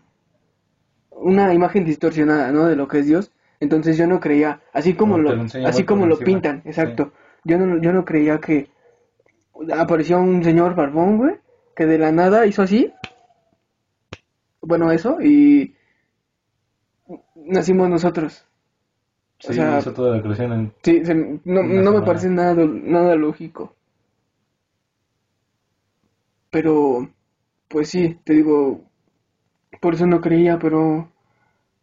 una 1.11 1.53
imagen 1.53 1.85
distorsionada, 1.85 2.51
¿no? 2.51 2.65
De 2.65 2.75
lo 2.75 2.87
que 2.87 2.99
es 2.99 3.05
Dios. 3.05 3.31
Entonces 3.61 3.97
yo 3.97 4.07
no 4.07 4.19
creía, 4.19 4.59
así 4.73 4.93
como 4.95 5.17
lo, 5.17 5.31
así 5.65 5.85
como 5.85 6.05
lo 6.05 6.15
encima. 6.15 6.25
pintan, 6.25 6.61
exacto. 6.65 7.13
Yo 7.45 7.57
no, 7.57 7.79
yo 7.81 7.93
no 7.93 8.03
creía 8.03 8.39
que 8.41 8.69
apareció 9.77 10.19
un 10.19 10.43
señor 10.43 10.75
barbón, 10.75 11.17
güey, 11.17 11.35
que 11.75 11.85
de 11.85 11.97
la 11.97 12.11
nada 12.11 12.45
hizo 12.45 12.63
así. 12.63 12.91
Bueno, 14.61 14.91
eso, 14.91 15.21
y 15.21 15.75
nacimos 17.35 17.89
nosotros. 17.89 18.45
Sí, 19.39 19.53
sea, 19.53 19.79
hizo 19.79 19.93
toda 19.93 20.15
la 20.15 20.21
creación 20.21 20.53
en... 20.53 20.73
Sí, 20.83 21.03
se- 21.05 21.15
no, 21.15 21.63
no 21.63 21.91
me 21.93 22.01
parece 22.01 22.29
nada, 22.29 22.53
nada 22.65 23.15
lógico. 23.15 23.75
Pero, 26.51 27.09
pues 27.67 27.89
sí, 27.89 28.19
te 28.23 28.33
digo, 28.33 28.81
por 29.81 29.95
eso 29.95 30.05
no 30.07 30.21
creía, 30.21 30.59
pero, 30.59 31.09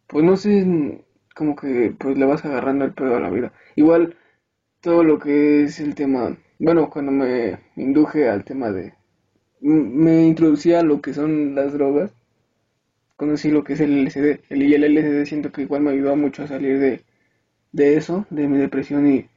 pues 0.08 0.25
no 0.25 0.37
sé, 0.37 1.04
como 1.38 1.57
que 1.57 1.95
pues 1.99 2.18
le 2.18 2.26
vas 2.26 2.45
agarrando 2.47 2.85
el 2.87 2.95
pedo 2.95 3.16
a 3.16 3.21
la 3.21 3.30
vida. 3.30 3.52
Igual, 3.76 4.16
todo 4.83 5.04
lo 5.04 5.18
que 5.21 5.64
es 5.64 5.80
el 5.80 5.95
tema, 5.97 6.37
bueno, 6.61 6.90
cuando 6.90 7.12
me 7.12 7.59
induje 7.76 8.28
al 8.30 8.45
tema 8.45 8.71
de, 8.73 8.95
me 9.61 10.26
introducía 10.26 10.80
a 10.80 10.85
lo 10.85 11.00
que 11.02 11.14
son 11.14 11.54
las 11.57 11.73
drogas, 11.75 12.12
conocí 13.16 13.50
lo 13.50 13.64
que 13.64 13.75
es 13.75 13.80
el 13.80 13.99
LSD, 13.99 14.40
el, 14.49 14.62
y 14.62 14.75
el 14.75 14.85
LSD 14.85 15.26
siento 15.26 15.52
que 15.52 15.61
igual 15.61 15.83
me 15.83 15.90
ayudó 15.90 16.16
mucho 16.16 16.42
a 16.42 16.47
salir 16.49 16.78
de, 16.78 17.04
de 17.73 17.97
eso, 17.97 18.26
de 18.30 18.49
mi 18.49 18.59
depresión 18.59 19.07
y 19.12 19.28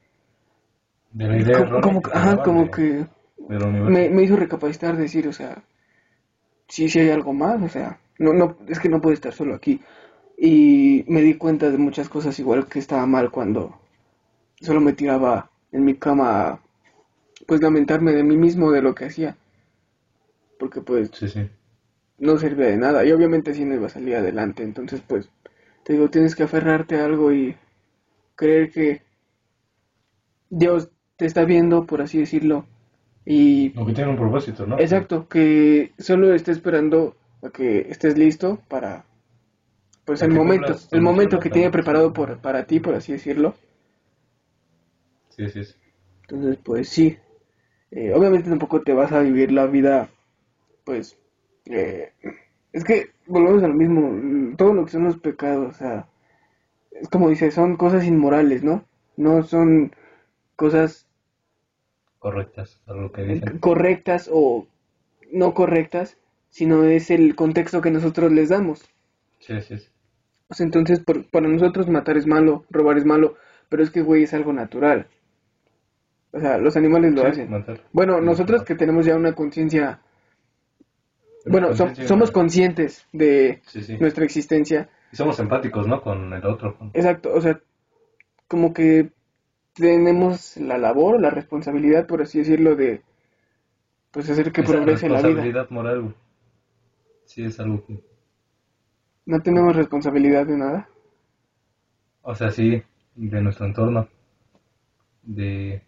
De 1.13 1.27
la 1.27 1.37
idea 1.39 1.63
como, 1.79 2.01
que 2.01 2.11
ajá, 2.13 2.41
como 2.41 2.65
de- 2.65 2.71
que 2.71 3.05
me 4.11 4.23
hizo 4.23 4.35
recapacitar, 4.35 4.97
decir, 4.97 5.27
o 5.27 5.33
sea, 5.33 5.63
sí, 6.67 6.89
sí 6.89 6.99
hay 6.99 7.09
algo 7.09 7.33
más, 7.33 7.61
o 7.61 7.69
sea, 7.69 7.99
no, 8.19 8.33
no, 8.33 8.57
es 8.67 8.79
que 8.79 8.89
no 8.89 9.01
puedo 9.01 9.13
estar 9.13 9.33
solo 9.33 9.55
aquí. 9.55 9.81
Y 10.41 11.05
me 11.07 11.21
di 11.21 11.35
cuenta 11.35 11.69
de 11.71 11.77
muchas 11.77 12.09
cosas, 12.09 12.37
igual 12.39 12.67
que 12.67 12.79
estaba 12.79 13.05
mal 13.05 13.31
cuando 13.31 13.79
solo 14.61 14.81
me 14.81 14.93
tiraba 14.93 15.51
en 15.71 15.85
mi 15.85 15.95
cama 15.95 16.61
pues 17.47 17.61
lamentarme 17.61 18.13
de 18.13 18.23
mí 18.23 18.37
mismo, 18.37 18.71
de 18.71 18.81
lo 18.83 18.95
que 18.95 19.05
hacía. 19.05 19.37
Porque 20.57 20.79
pues 20.81 21.11
Sí, 21.11 21.27
sí. 21.29 21.49
no 22.19 22.37
servía 22.37 22.67
de 22.67 22.77
nada 22.77 23.03
y 23.05 23.11
obviamente 23.11 23.51
así 23.51 23.65
no 23.65 23.75
iba 23.75 23.87
a 23.87 23.89
salir 23.89 24.15
adelante. 24.15 24.63
Entonces, 24.63 25.01
pues, 25.05 25.29
te 25.83 25.93
digo, 25.93 26.09
tienes 26.09 26.35
que 26.35 26.43
aferrarte 26.43 26.97
a 26.99 27.05
algo 27.05 27.33
y 27.33 27.55
creer 28.35 28.71
que 28.71 29.03
Dios 30.51 30.91
te 31.17 31.25
está 31.25 31.45
viendo, 31.45 31.85
por 31.85 32.01
así 32.01 32.19
decirlo, 32.19 32.65
y 33.25 33.75
Aunque 33.75 33.93
tiene 33.93 34.11
un 34.11 34.17
propósito, 34.17 34.65
¿no? 34.65 34.77
exacto, 34.77 35.27
que 35.29 35.93
solo 35.99 36.33
está 36.33 36.51
esperando 36.51 37.15
a 37.43 37.49
que 37.49 37.87
estés 37.89 38.17
listo 38.17 38.61
para, 38.67 39.05
pues, 40.05 40.21
el 40.21 40.31
momento, 40.31 40.75
el 40.91 41.01
momento 41.01 41.39
que 41.39 41.49
tiene 41.49 41.71
preparado 41.71 42.13
por, 42.13 42.39
para 42.39 42.65
ti, 42.65 42.79
por 42.79 42.95
así 42.95 43.13
decirlo. 43.13 43.55
Sí, 45.29 45.49
sí, 45.49 45.63
sí. 45.65 45.73
Entonces, 46.23 46.57
pues 46.63 46.89
sí, 46.89 47.17
Eh, 47.91 48.13
obviamente 48.13 48.49
tampoco 48.49 48.81
te 48.83 48.93
vas 48.93 49.11
a 49.13 49.21
vivir 49.21 49.51
la 49.51 49.67
vida, 49.67 50.09
pues, 50.85 51.17
eh, 51.67 52.13
es 52.73 52.83
que 52.85 53.11
volvemos 53.27 53.63
a 53.63 53.69
lo 53.69 53.75
mismo, 53.75 54.11
mm, 54.11 54.57
todo 54.57 54.73
lo 54.73 54.85
que 54.85 54.91
son 54.91 55.05
los 55.05 55.17
pecados, 55.19 55.75
o 55.75 55.77
sea, 55.77 56.07
es 56.91 57.09
como 57.09 57.29
dice, 57.29 57.51
son 57.51 57.77
cosas 57.77 58.05
inmorales, 58.05 58.63
¿no? 58.63 58.85
No 59.17 59.43
son 59.43 59.91
cosas 60.57 61.07
Correctas, 62.19 62.79
a 62.85 62.93
lo 62.93 63.11
que 63.11 63.23
dicen. 63.23 63.59
correctas 63.59 64.29
o 64.31 64.67
no 65.31 65.53
correctas, 65.53 66.17
sino 66.49 66.85
es 66.85 67.11
el 67.11 67.35
contexto 67.35 67.81
que 67.81 67.91
nosotros 67.91 68.31
les 68.31 68.49
damos. 68.49 68.89
Sí, 69.39 69.59
sí, 69.61 69.77
sí. 69.77 69.90
O 70.51 70.53
sea, 70.53 70.65
entonces, 70.65 70.99
por- 70.99 71.25
para 71.31 71.47
nosotros 71.47 71.87
matar 71.87 72.17
es 72.17 72.27
malo, 72.27 72.65
robar 72.69 72.97
es 72.97 73.05
malo, 73.05 73.35
pero 73.69 73.83
es 73.83 73.89
que, 73.89 74.01
güey, 74.01 74.23
es 74.23 74.33
algo 74.33 74.51
natural. 74.51 75.07
O 76.33 76.39
sea, 76.39 76.57
los 76.57 76.75
animales 76.75 77.13
lo 77.13 77.21
Sí, 77.21 77.27
hacen. 77.27 77.49
matar. 77.49 77.81
Bueno, 77.93 78.19
nosotros 78.21 78.63
que 78.63 78.75
tenemos 78.75 79.05
ya 79.05 79.15
una 79.15 79.33
conciencia, 79.33 80.01
bueno, 81.45 81.69
somos 81.73 82.31
conscientes 82.31 83.05
de 83.13 83.61
Sí, 83.65 83.97
nuestra 83.97 84.25
existencia. 84.25 84.89
Y 85.11 85.15
somos 85.15 85.39
empáticos, 85.39 85.87
¿no? 85.87 86.01
Con 86.01 86.31
el 86.33 86.45
otro. 86.45 86.77
Exacto, 86.93 87.33
o 87.33 87.41
sea, 87.41 87.59
como 88.47 88.73
que 88.73 89.09
tenemos 89.73 90.57
la 90.57 90.77
labor, 90.77 91.19
la 91.21 91.29
responsabilidad, 91.29 92.07
por 92.07 92.21
así 92.21 92.39
decirlo, 92.39 92.75
de 92.75 93.01
pues 94.11 94.29
hacer 94.29 94.51
que 94.51 94.61
Esa 94.61 94.71
progrese 94.73 95.07
la 95.07 95.19
vida. 95.19 95.27
responsabilidad 95.27 95.69
moral. 95.69 96.15
Sí, 97.25 97.45
es 97.45 97.57
algo 97.61 97.85
que... 97.85 97.99
No 99.25 99.41
tenemos 99.41 99.75
responsabilidad 99.75 100.45
de 100.45 100.57
nada. 100.57 100.87
O 102.23 102.33
sea, 102.33 102.49
sí, 102.49 102.81
de 103.13 103.41
nuestro 103.43 103.67
entorno. 103.67 104.07
De... 105.23 105.81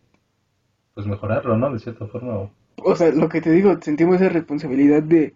Pues 0.96 1.08
mejorarlo, 1.08 1.58
¿no? 1.58 1.72
De 1.74 1.80
cierta 1.80 2.08
forma. 2.08 2.36
o- 2.38 2.52
O 2.84 2.96
sea, 2.96 3.10
lo 3.12 3.30
que 3.30 3.42
te 3.42 3.50
digo, 3.50 3.82
sentimos 3.82 4.18
esa 4.18 4.30
responsabilidad 4.30 5.02
de 5.02 5.34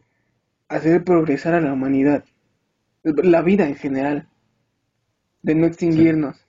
hacer 0.69 1.03
progresar 1.03 1.55
a 1.55 1.61
la 1.61 1.73
humanidad, 1.73 2.25
la 3.03 3.41
vida 3.43 3.67
en 3.67 3.75
general, 3.75 4.29
de 5.41 5.55
no 5.55 5.65
extinguirnos. 5.65 6.45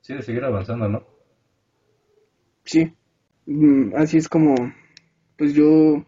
Sí, 0.00 0.14
de 0.14 0.22
seguir 0.22 0.42
avanzando, 0.44 0.88
¿no? 0.88 1.04
Sí, 2.64 2.92
Mm, 3.46 3.94
así 3.96 4.18
es 4.18 4.28
como, 4.28 4.54
pues 5.38 5.54
yo, 5.54 6.04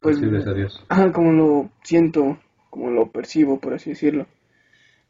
pues, 0.00 0.18
Percibes 0.18 0.46
a 0.46 0.52
Dios. 0.52 0.86
ajá, 0.88 1.12
como 1.12 1.32
lo 1.32 1.70
siento, 1.82 2.38
como 2.72 2.90
lo 2.90 3.12
percibo, 3.12 3.60
por 3.60 3.74
así 3.74 3.90
decirlo. 3.90 4.26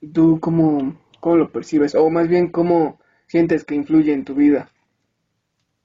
¿Y 0.00 0.08
tú 0.08 0.40
cómo, 0.40 1.00
cómo 1.20 1.36
lo 1.36 1.52
percibes? 1.52 1.94
O 1.94 2.10
más 2.10 2.26
bien, 2.26 2.48
¿cómo 2.48 2.98
sientes 3.28 3.62
que 3.64 3.76
influye 3.76 4.12
en 4.12 4.24
tu 4.24 4.34
vida? 4.34 4.68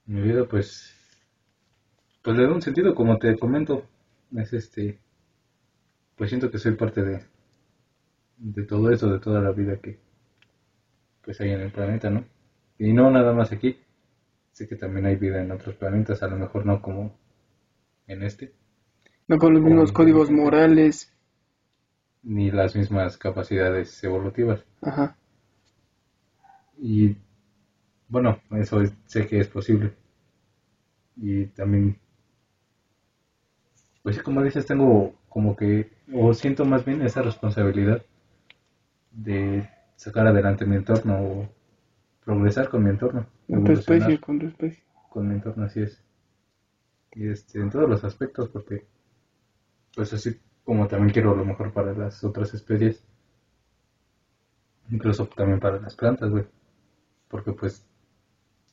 Mi 0.08 0.22
vida, 0.22 0.46
pues... 0.46 0.92
Pues 2.24 2.36
le 2.36 2.48
da 2.48 2.52
un 2.52 2.64
sentido, 2.64 2.96
como 2.96 3.20
te 3.20 3.38
comento. 3.38 3.86
Es 4.36 4.54
este... 4.54 4.98
Pues 6.16 6.32
siento 6.32 6.50
que 6.50 6.58
soy 6.58 6.72
parte 6.72 7.04
de... 7.04 7.24
De 8.38 8.64
todo 8.64 8.90
eso, 8.90 9.14
de 9.14 9.20
toda 9.20 9.40
la 9.40 9.52
vida 9.52 9.78
que... 9.80 10.00
Pues 11.24 11.40
hay 11.42 11.52
en 11.52 11.62
el 11.62 11.72
planeta, 11.72 12.10
¿no? 12.10 12.26
Y 12.80 12.92
no 12.92 13.12
nada 13.12 13.34
más 13.34 13.52
aquí. 13.52 13.78
Sé 14.52 14.68
que 14.68 14.78
también 14.78 15.06
hay 15.06 15.16
vida 15.16 15.44
en 15.44 15.52
otros 15.52 15.76
planetas, 15.76 16.24
a 16.24 16.28
lo 16.28 16.38
mejor 16.38 16.66
no 16.66 16.82
como 16.82 17.20
en 18.08 18.24
este. 18.24 18.56
No 19.28 19.38
con 19.38 19.54
los 19.54 19.62
mismos 19.62 19.92
códigos 19.92 20.32
morales, 20.32 21.14
Ni 22.28 22.52
las 22.52 22.76
mismas 22.76 23.18
capacidades 23.18 24.04
evolutivas. 24.04 24.64
ajá. 24.84 25.16
Y 26.80 27.18
bueno, 28.10 28.40
eso 28.52 28.82
es- 28.82 28.94
sé 29.08 29.28
que 29.28 29.40
es 29.40 29.48
posible. 29.48 29.94
Y 31.18 31.48
también, 31.48 32.00
pues 34.04 34.22
como 34.24 34.42
dices, 34.42 34.66
tengo 34.66 35.14
como 35.30 35.56
que, 35.56 35.90
o 36.14 36.34
siento 36.34 36.66
más 36.66 36.86
bien 36.86 37.02
esa 37.02 37.22
responsabilidad 37.22 38.02
de 39.12 39.70
sacar 39.96 40.28
adelante 40.28 40.66
mi 40.66 40.76
entorno 40.78 41.20
o 41.22 41.50
progresar 42.26 42.70
con 42.70 42.84
mi 42.84 42.90
entorno. 42.92 43.26
Con 43.48 43.64
tu 43.64 43.72
especie, 43.74 44.20
con 44.20 44.40
tu 44.40 44.48
especie. 44.48 44.84
con 45.10 45.28
mi 45.28 45.36
entorno, 45.36 45.66
así 45.66 45.82
es. 45.82 46.02
Y 47.16 47.28
este, 47.28 47.60
en 47.60 47.70
todos 47.70 47.90
los 47.90 48.06
aspectos, 48.06 48.48
porque, 48.48 48.86
pues 49.96 50.14
así 50.14 50.40
como 50.68 50.86
también 50.86 51.14
quiero 51.14 51.34
lo 51.34 51.46
mejor 51.46 51.72
para 51.72 51.94
las 51.94 52.22
otras 52.26 52.54
especies, 52.54 53.02
incluso 54.92 55.26
también 55.28 55.62
para 55.62 55.80
las 55.80 55.96
plantas, 55.96 56.30
güey. 56.30 56.44
Porque 57.30 57.54
pues 57.54 57.88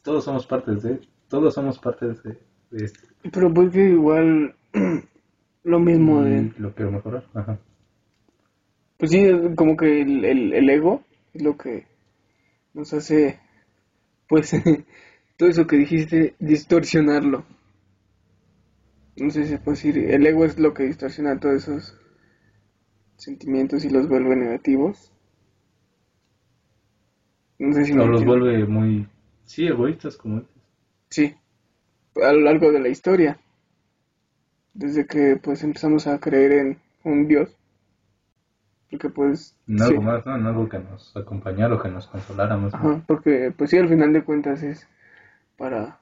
todos 0.03 0.25
somos 0.25 0.45
partes 0.45 0.83
de, 0.83 0.99
todos 1.29 1.55
somos 1.55 1.79
partes 1.79 2.21
de, 2.25 2.37
de 2.73 2.85
esto. 2.85 2.99
Pero 3.33 3.49
pues 3.55 3.73
que 3.73 3.91
igual 3.91 4.57
lo 5.63 5.79
mismo 5.79 6.25
de... 6.25 6.53
Y 6.57 6.61
lo 6.61 6.75
quiero 6.75 6.91
mejorar, 6.91 7.27
ajá. 7.33 7.61
Pues 8.99 9.13
sí, 9.13 9.21
es 9.21 9.55
como 9.55 9.77
que 9.77 10.03
el, 10.03 10.25
el, 10.25 10.53
el 10.53 10.71
ego 10.71 11.01
es 11.33 11.43
lo 11.45 11.57
que 11.57 11.87
nos 12.73 12.93
hace, 12.93 13.39
pues, 14.29 14.51
todo 15.37 15.49
eso 15.49 15.65
que 15.65 15.77
dijiste, 15.77 16.35
distorsionarlo. 16.41 17.45
No 19.17 19.31
sé 19.31 19.45
si 19.45 19.51
se 19.51 19.59
puede 19.59 19.77
decir, 19.77 19.99
el 19.99 20.27
ego 20.27 20.45
es 20.45 20.59
lo 20.59 20.75
que 20.75 20.85
distorsiona 20.85 21.39
todos 21.39 21.57
esos 21.57 21.99
sentimientos 23.17 23.85
y 23.85 23.91
los 23.91 24.09
vuelve 24.09 24.35
negativos. 24.37 25.13
No 27.59 27.73
sé 27.73 27.85
si 27.85 27.93
me 27.93 28.03
O 28.03 28.07
los 28.07 28.25
vuelve 28.25 28.67
muy, 28.67 29.09
sí, 29.45 29.67
egoístas 29.67 30.17
como 30.17 30.41
dices. 30.41 30.55
Sí, 31.11 31.35
a 32.23 32.33
lo 32.33 32.41
largo 32.41 32.73
de 32.73 32.81
la 32.81 32.89
historia. 32.89 33.39
Desde 34.73 35.07
que 35.07 35.39
pues 35.41 35.63
empezamos 35.63 36.07
a 36.09 36.19
creer 36.19 36.53
en 36.53 36.79
un 37.05 37.29
Dios. 37.29 37.57
Porque 38.91 39.09
pues... 39.09 39.57
En 39.69 39.79
sí. 39.79 39.85
algo 39.85 40.03
más, 40.03 40.27
¿no? 40.27 40.37
En 40.37 40.47
algo 40.47 40.69
que 40.69 40.79
nos 40.79 41.17
acompañara 41.17 41.75
o 41.75 41.83
que 41.83 41.89
nos 41.89 42.09
consolara 42.09 42.57
más. 42.57 42.73
porque 43.07 43.53
pues 43.57 43.71
sí, 43.71 43.79
al 43.79 43.89
final 43.89 44.13
de 44.13 44.25
cuentas 44.25 44.63
es 44.63 44.89
para... 45.57 46.01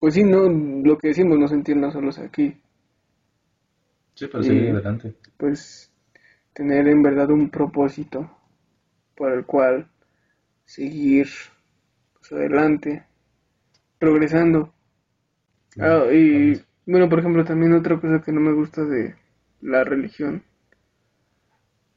Pues 0.00 0.14
sí, 0.14 0.24
no, 0.24 0.48
lo 0.48 0.98
que 0.98 1.06
decimos, 1.08 1.38
no 1.38 1.46
sentirnos 1.46 1.92
solos 1.92 2.18
aquí. 2.18 2.60
Sí, 4.14 4.26
para 4.26 4.44
Y- 4.44 4.48
seguir 4.48 4.70
adelante. 4.70 5.14
Pues 5.38 5.90
tener 6.54 6.88
en 6.88 7.02
verdad 7.02 7.30
un 7.30 7.50
propósito 7.50 8.30
por 9.16 9.32
el 9.32 9.46
cual 9.46 9.88
seguir 10.64 11.28
pues, 12.20 12.32
adelante, 12.32 13.04
progresando. 13.98 14.74
Ah, 15.80 16.04
y 16.12 16.60
bueno, 16.86 17.08
por 17.08 17.20
ejemplo, 17.20 17.44
también 17.44 17.72
otra 17.72 17.98
cosa 18.00 18.20
que 18.20 18.32
no 18.32 18.40
me 18.40 18.52
gusta 18.52 18.84
de 18.84 19.14
la 19.62 19.82
religión 19.84 20.42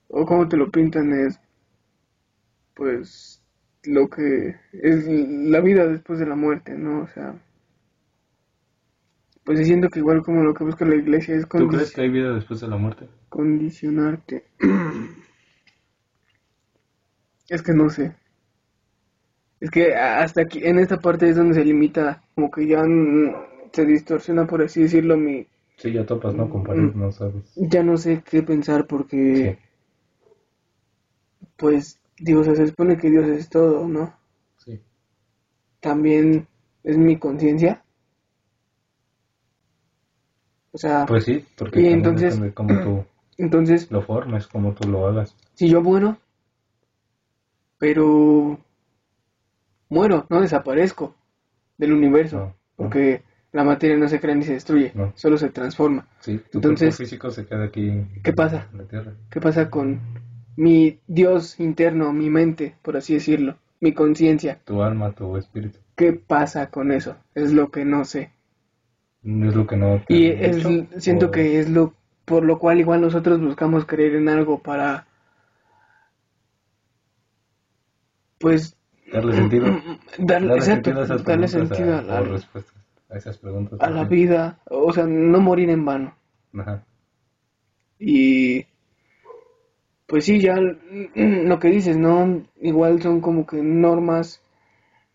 o 0.10 0.28
como 0.28 0.48
te 0.48 0.58
lo 0.58 0.70
pintan 0.70 1.12
es, 1.12 1.40
pues, 2.76 3.42
lo 3.84 4.10
que 4.10 4.56
es 4.74 5.06
la 5.08 5.62
vida 5.62 5.88
después 5.88 6.20
de 6.20 6.26
la 6.28 6.36
muerte, 6.36 6.74
¿no? 6.74 7.04
O 7.04 7.08
sea, 7.08 7.36
pues 9.44 9.60
diciendo 9.60 9.90
que 9.90 10.00
igual 10.00 10.22
como 10.22 10.44
lo 10.44 10.54
que 10.54 10.64
busca 10.64 10.86
la 10.86 10.96
iglesia 10.96 11.36
es 11.36 11.48
¿Tú 11.48 11.68
crees 11.68 11.92
que 11.92 12.02
hay 12.02 12.10
vida 12.10 12.34
después 12.34 12.62
de 12.62 12.68
la 12.68 12.78
muerte? 12.78 13.08
condicionarte. 13.32 14.44
es 17.50 17.62
que 17.62 17.74
no 17.74 17.90
sé. 17.90 18.14
Es 19.62 19.72
que 19.72 19.96
hasta 19.96 20.42
aquí, 20.42 20.60
en 20.64 20.80
esta 20.80 21.00
parte 21.00 21.30
es 21.30 21.38
donde 21.38 21.56
se 21.56 21.64
limita, 21.64 22.22
como 22.36 22.52
que 22.52 22.68
ya 22.68 22.84
mm, 22.84 23.34
se 23.72 23.86
distorsiona, 23.86 24.46
por 24.46 24.62
así 24.62 24.82
decirlo, 24.82 25.16
mi... 25.16 25.48
Sí, 25.78 25.94
ya 25.94 26.06
topas, 26.06 26.36
¿no? 26.36 26.50
Con 26.50 26.64
pared, 26.64 26.94
no 26.94 27.12
sabes. 27.12 27.54
Ya 27.56 27.84
no 27.84 27.96
sé 27.96 28.22
qué 28.30 28.44
pensar 28.44 28.86
porque, 28.86 29.58
pues, 31.56 32.00
digo, 32.20 32.42
o 32.42 32.44
sea, 32.44 32.56
se 32.56 32.68
supone 32.68 32.98
que 32.98 33.10
Dios 33.10 33.28
es 33.30 33.50
todo, 33.50 33.88
¿no? 33.88 34.14
Sí. 34.58 34.82
También 35.80 36.48
es 36.84 36.98
mi 36.98 37.18
conciencia. 37.18 37.84
O 40.74 40.78
sea, 40.78 41.06
Pues 41.06 41.26
sí, 41.26 41.46
porque 41.58 41.82
Y 41.82 41.88
entonces- 41.88 42.40
cómo 42.54 42.80
tú 42.82 43.06
entonces, 43.38 43.92
lo 43.92 44.02
formes, 44.02 44.48
cómo 44.48 44.74
tú 44.74 44.88
lo 44.90 45.08
hagas. 45.08 45.36
si 45.54 45.68
yo 45.70 45.82
muero, 45.82 46.18
pero 47.78 48.60
muero, 49.90 50.26
no 50.30 50.42
desaparezco 50.42 51.16
del 51.78 51.94
universo, 51.94 52.38
No, 52.38 52.46
no. 52.46 52.56
porque 52.76 53.24
la 53.52 53.64
materia 53.64 53.98
no 53.98 54.08
se 54.08 54.20
crea 54.20 54.36
ni 54.36 54.44
se 54.44 54.54
destruye, 54.54 54.92
No. 54.96 55.12
solo 55.16 55.38
se 55.38 55.50
transforma. 55.50 56.08
Sí, 56.20 56.40
tu 56.52 56.60
Entonces, 56.60 56.96
cuerpo 56.96 57.04
físico 57.04 57.32
se 57.32 57.46
queda 57.46 57.66
aquí 57.66 58.06
¿qué 58.24 58.34
pasa? 58.34 58.68
en 58.72 58.78
la 58.78 58.84
tierra. 58.86 59.14
¿Qué 59.30 59.42
pasa 59.42 59.70
con 59.70 60.00
mi 60.56 61.00
Dios 61.08 61.60
interno, 61.60 62.14
mi 62.14 62.30
mente, 62.30 62.76
por 62.82 62.96
así 62.98 63.14
decirlo, 63.16 63.58
mi 63.80 63.94
conciencia? 63.94 64.60
Tu 64.64 64.82
alma, 64.84 65.12
tu 65.12 65.36
espíritu. 65.38 65.80
¿Qué 65.96 66.14
pasa 66.14 66.70
con 66.70 66.92
eso? 66.92 67.16
Es 67.36 67.52
lo 67.52 67.72
que 67.72 67.84
no 67.84 68.06
sé. 68.06 68.32
Es 69.24 69.56
lo 69.56 69.68
que 69.68 69.78
no 69.78 70.02
Y 70.08 70.28
es, 70.28 70.64
siento 70.98 71.28
o- 71.28 71.32
que 71.32 71.60
es 71.60 71.70
lo 71.70 71.94
por 72.26 72.44
lo 72.44 72.58
cual 72.60 72.80
igual 72.80 73.02
nosotros 73.02 73.42
buscamos 73.42 73.86
creer 73.86 74.16
en 74.16 74.30
algo 74.30 74.60
para 74.60 75.06
pues 78.40 78.76
Darle 79.12 79.36
sentido. 79.36 79.66
darle, 80.18 80.48
Darle 80.48 80.56
exacto, 80.56 80.90
sentido 80.92 81.02
a 81.02 81.04
esas 81.06 81.24
darle 81.26 81.48
sentido 81.48 81.96
a, 81.96 82.00
a, 82.00 82.02
la- 82.02 82.22
respuestas 82.22 82.76
a 83.10 83.18
esas 83.18 83.38
preguntas. 83.38 83.80
a 83.82 83.90
la 83.90 84.06
vida, 84.06 84.60
o 84.70 84.94
sea, 84.94 85.06
no 85.06 85.40
morir 85.42 85.70
en 85.70 85.84
vano. 85.86 86.16
Ajá. 86.58 86.84
Y 88.00 88.66
pues 90.08 90.26
sí, 90.26 90.40
ya 90.40 90.56
lo 91.16 91.60
que 91.60 91.68
dices, 91.70 91.98
¿no? 91.98 92.44
Igual 92.62 93.02
son 93.02 93.20
como 93.22 93.46
que 93.46 93.58
normas 93.62 94.42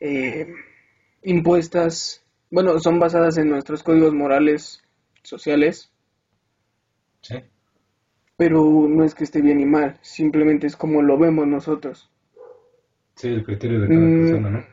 eh, 0.00 0.52
impuestas, 1.22 2.22
bueno, 2.50 2.78
son 2.80 2.98
basadas 2.98 3.38
en 3.38 3.50
nuestros 3.50 3.82
códigos 3.85 4.12
morales 4.14 4.82
sociales, 5.22 5.92
Sí. 7.22 7.37
pero 8.38 8.62
no 8.88 9.04
es 9.04 9.14
que 9.14 9.24
esté 9.24 9.42
bien 9.42 9.61
y 9.61 9.66
mal, 9.66 9.98
simplemente 10.00 10.66
es 10.66 10.74
como 10.74 11.02
lo 11.02 11.18
vemos 11.18 11.46
nosotros. 11.46 12.09
Sí, 13.16 13.26
el 13.28 13.42
criterio 13.44 13.80
de 13.80 13.90
cada 13.90 14.12
Mm, 14.12 14.12
persona, 14.12 14.48
¿no? 14.50 14.64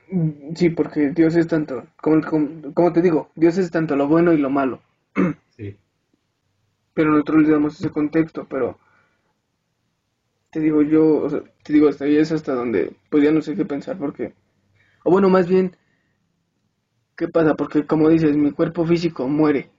Sí, 0.56 0.70
porque 0.70 1.10
Dios 1.12 1.36
es 1.36 1.48
tanto, 1.48 1.86
como, 2.02 2.22
como, 2.22 2.74
como 2.74 2.94
te 2.94 3.02
digo, 3.02 3.30
Dios 3.36 3.58
es 3.58 3.72
tanto 3.72 3.96
lo 3.96 4.08
bueno 4.08 4.34
y 4.34 4.38
lo 4.38 4.50
malo, 4.50 4.82
Sí. 5.50 5.78
pero 6.94 7.12
nosotros 7.12 7.44
le 7.44 7.50
damos 7.52 7.76
ese 7.80 7.90
contexto, 7.92 8.48
pero 8.50 8.80
te 10.52 10.60
digo 10.60 10.82
yo, 10.82 11.18
o 11.24 11.30
sea, 11.30 11.42
te 11.64 11.74
digo, 11.74 11.88
hasta 11.90 12.06
ahí 12.06 12.16
es 12.18 12.32
hasta 12.32 12.54
donde, 12.54 12.96
pues 13.10 13.24
ya 13.24 13.32
no 13.32 13.42
sé 13.42 13.56
qué 13.56 13.66
pensar, 13.66 13.98
porque, 13.98 14.34
o 15.04 15.12
bueno, 15.12 15.30
más 15.30 15.48
bien, 15.48 15.76
¿qué 17.18 17.28
pasa? 17.28 17.56
Porque 17.56 17.86
como 17.88 18.10
dices, 18.10 18.38
mi 18.38 18.52
cuerpo 18.52 18.86
físico 18.86 19.28
muere, 19.28 19.72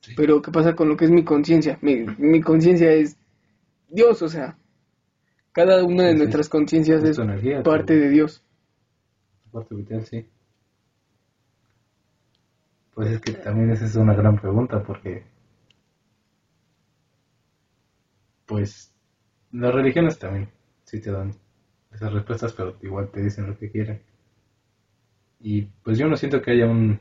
Sí. 0.00 0.12
pero 0.16 0.42
¿qué 0.42 0.50
pasa 0.50 0.74
con 0.74 0.88
lo 0.88 0.96
que 0.96 1.04
es 1.06 1.10
mi 1.10 1.24
conciencia? 1.24 1.78
Mi, 1.82 2.04
mi 2.18 2.40
conciencia 2.40 2.92
es 2.92 3.16
Dios, 3.88 4.22
o 4.22 4.28
sea, 4.28 4.56
cada 5.52 5.84
una 5.84 6.04
de 6.04 6.12
Sí, 6.12 6.18
nuestras 6.18 6.48
conciencias 6.48 7.02
Es 7.04 7.18
energía, 7.18 7.62
parte 7.62 7.96
de 7.96 8.10
Dios. 8.10 8.42
Parte 9.52 9.76
vital, 9.76 10.04
sí. 10.04 10.26
Pues 12.94 13.10
es 13.10 13.20
que 13.20 13.32
también 13.32 13.70
esa 13.70 13.84
es 13.84 13.96
una 13.96 14.14
gran 14.14 14.38
pregunta 14.38 14.82
porque, 14.82 15.24
pues, 18.46 18.92
las 19.52 19.74
religiones 19.74 20.18
también 20.18 20.50
sí 20.84 21.00
te 21.00 21.12
dan 21.12 21.34
esas 21.92 22.12
respuestas, 22.12 22.52
pero 22.54 22.76
igual 22.82 23.10
te 23.10 23.22
dicen 23.22 23.48
lo 23.48 23.58
que 23.58 23.70
quieren. 23.70 24.02
Y 25.42 25.62
pues 25.82 25.98
yo 25.98 26.06
no 26.06 26.16
siento 26.16 26.40
que 26.40 26.52
haya 26.52 26.66
un, 26.66 26.98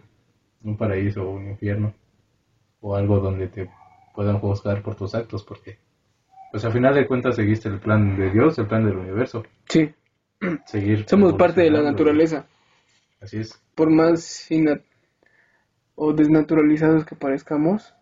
un 0.64 0.78
paraíso 0.78 1.24
o 1.24 1.36
un 1.36 1.50
infierno 1.50 1.94
o 2.82 2.96
algo 2.96 3.20
donde 3.20 3.48
te 3.48 3.70
puedan 4.16 4.40
juzgar 4.40 4.82
por 4.82 4.96
tus 4.96 5.14
actos, 5.16 5.44
porque, 5.44 5.78
pues 6.52 6.66
al 6.66 6.74
final 6.74 6.96
de 6.96 7.08
cuentas 7.08 7.36
seguiste 7.36 7.70
el 7.70 7.80
plan 7.80 8.18
de 8.18 8.32
Dios, 8.32 8.58
el 8.58 8.68
plan 8.68 8.84
del 8.86 8.98
universo. 8.98 9.44
Sí, 9.70 9.94
Seguir 10.66 11.06
somos 11.08 11.34
parte 11.34 11.62
de 11.62 11.70
la 11.70 11.82
naturaleza. 11.82 12.48
Así 13.22 13.38
es. 13.38 13.62
por 13.76 13.90
más 13.92 14.50
o 15.96 16.14
desnaturalizados 16.14 17.06
que 17.06 17.16
parezcamos, 17.16 17.94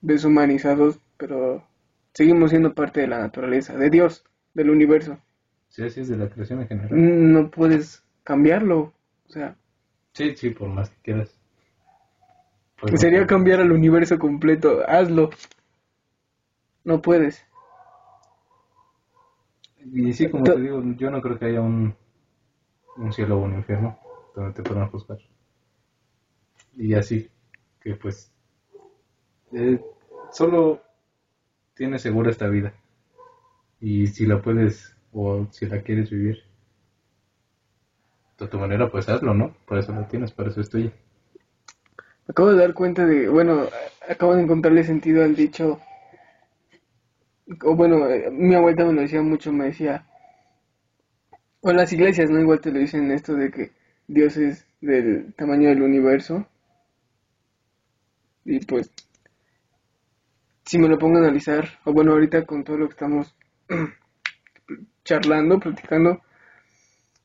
deshumanizados, 0.00 1.00
pero 1.16 1.66
seguimos 2.14 2.50
siendo 2.50 2.74
parte 2.74 3.00
de 3.00 3.08
la 3.08 3.18
naturaleza, 3.18 3.76
de 3.76 3.90
Dios, 3.90 4.24
del 4.54 4.70
universo. 4.70 5.18
Sí, 5.68 5.82
así 5.82 6.00
es 6.00 6.08
de 6.08 6.16
la 6.16 6.28
creación 6.28 6.60
en 6.60 6.68
general. 6.68 7.32
No 7.32 7.50
puedes 7.50 8.04
cambiarlo, 8.22 8.92
o 9.28 9.30
sea, 9.30 9.56
Sí, 10.16 10.34
sí, 10.34 10.48
por 10.48 10.70
más 10.70 10.88
que 10.88 10.96
quieras. 11.02 11.38
Pues 12.80 12.98
sería 12.98 13.26
cambiar 13.26 13.60
al 13.60 13.70
universo 13.70 14.18
completo, 14.18 14.80
hazlo. 14.88 15.28
No 16.84 17.02
puedes. 17.02 17.44
Y 19.92 20.14
sí, 20.14 20.30
como 20.30 20.44
te 20.44 20.58
digo, 20.58 20.82
yo 20.96 21.10
no 21.10 21.20
creo 21.20 21.38
que 21.38 21.44
haya 21.44 21.60
un, 21.60 21.94
un 22.96 23.12
cielo 23.12 23.36
o 23.36 23.42
un 23.42 23.56
infierno 23.56 23.98
donde 24.34 24.54
te 24.54 24.62
puedan 24.62 24.88
juzgar. 24.88 25.18
Y 26.74 26.94
así, 26.94 27.28
que 27.82 27.94
pues, 27.94 28.32
eh, 29.52 29.78
solo 30.32 30.80
tienes 31.74 32.00
segura 32.00 32.30
esta 32.30 32.48
vida. 32.48 32.72
Y 33.80 34.06
si 34.06 34.24
la 34.24 34.40
puedes, 34.40 34.96
o 35.12 35.46
si 35.50 35.66
la 35.66 35.82
quieres 35.82 36.08
vivir, 36.08 36.45
de 38.38 38.48
tu 38.48 38.58
manera, 38.58 38.90
pues 38.90 39.08
hazlo, 39.08 39.34
¿no? 39.34 39.54
Por 39.66 39.78
eso 39.78 39.92
la 39.92 40.06
tienes, 40.06 40.32
por 40.32 40.48
eso 40.48 40.60
es 40.60 40.68
tuya. 40.68 40.92
Me 42.26 42.32
acabo 42.32 42.52
de 42.52 42.58
dar 42.58 42.74
cuenta 42.74 43.06
de, 43.06 43.28
bueno, 43.28 43.66
acabo 44.08 44.34
de 44.34 44.42
encontrarle 44.42 44.84
sentido 44.84 45.24
al 45.24 45.36
dicho, 45.36 45.80
o 47.62 47.74
bueno, 47.74 48.08
eh, 48.08 48.30
mi 48.30 48.54
abuelita 48.54 48.84
me 48.84 48.92
lo 48.92 49.02
decía 49.02 49.22
mucho, 49.22 49.52
me 49.52 49.66
decía, 49.66 50.06
o 51.60 51.72
las 51.72 51.92
iglesias, 51.92 52.30
¿no? 52.30 52.40
Igual 52.40 52.60
te 52.60 52.70
lo 52.70 52.78
dicen 52.78 53.10
esto 53.10 53.34
de 53.34 53.50
que 53.50 53.72
Dios 54.06 54.36
es 54.36 54.66
del 54.80 55.34
tamaño 55.34 55.68
del 55.68 55.82
universo. 55.82 56.46
Y 58.44 58.64
pues, 58.64 58.92
si 60.64 60.78
me 60.78 60.88
lo 60.88 60.98
pongo 60.98 61.18
a 61.18 61.20
analizar, 61.22 61.68
o 61.84 61.92
bueno, 61.92 62.12
ahorita 62.12 62.44
con 62.44 62.64
todo 62.64 62.76
lo 62.76 62.86
que 62.86 62.92
estamos 62.92 63.34
charlando, 65.04 65.58
platicando, 65.58 66.22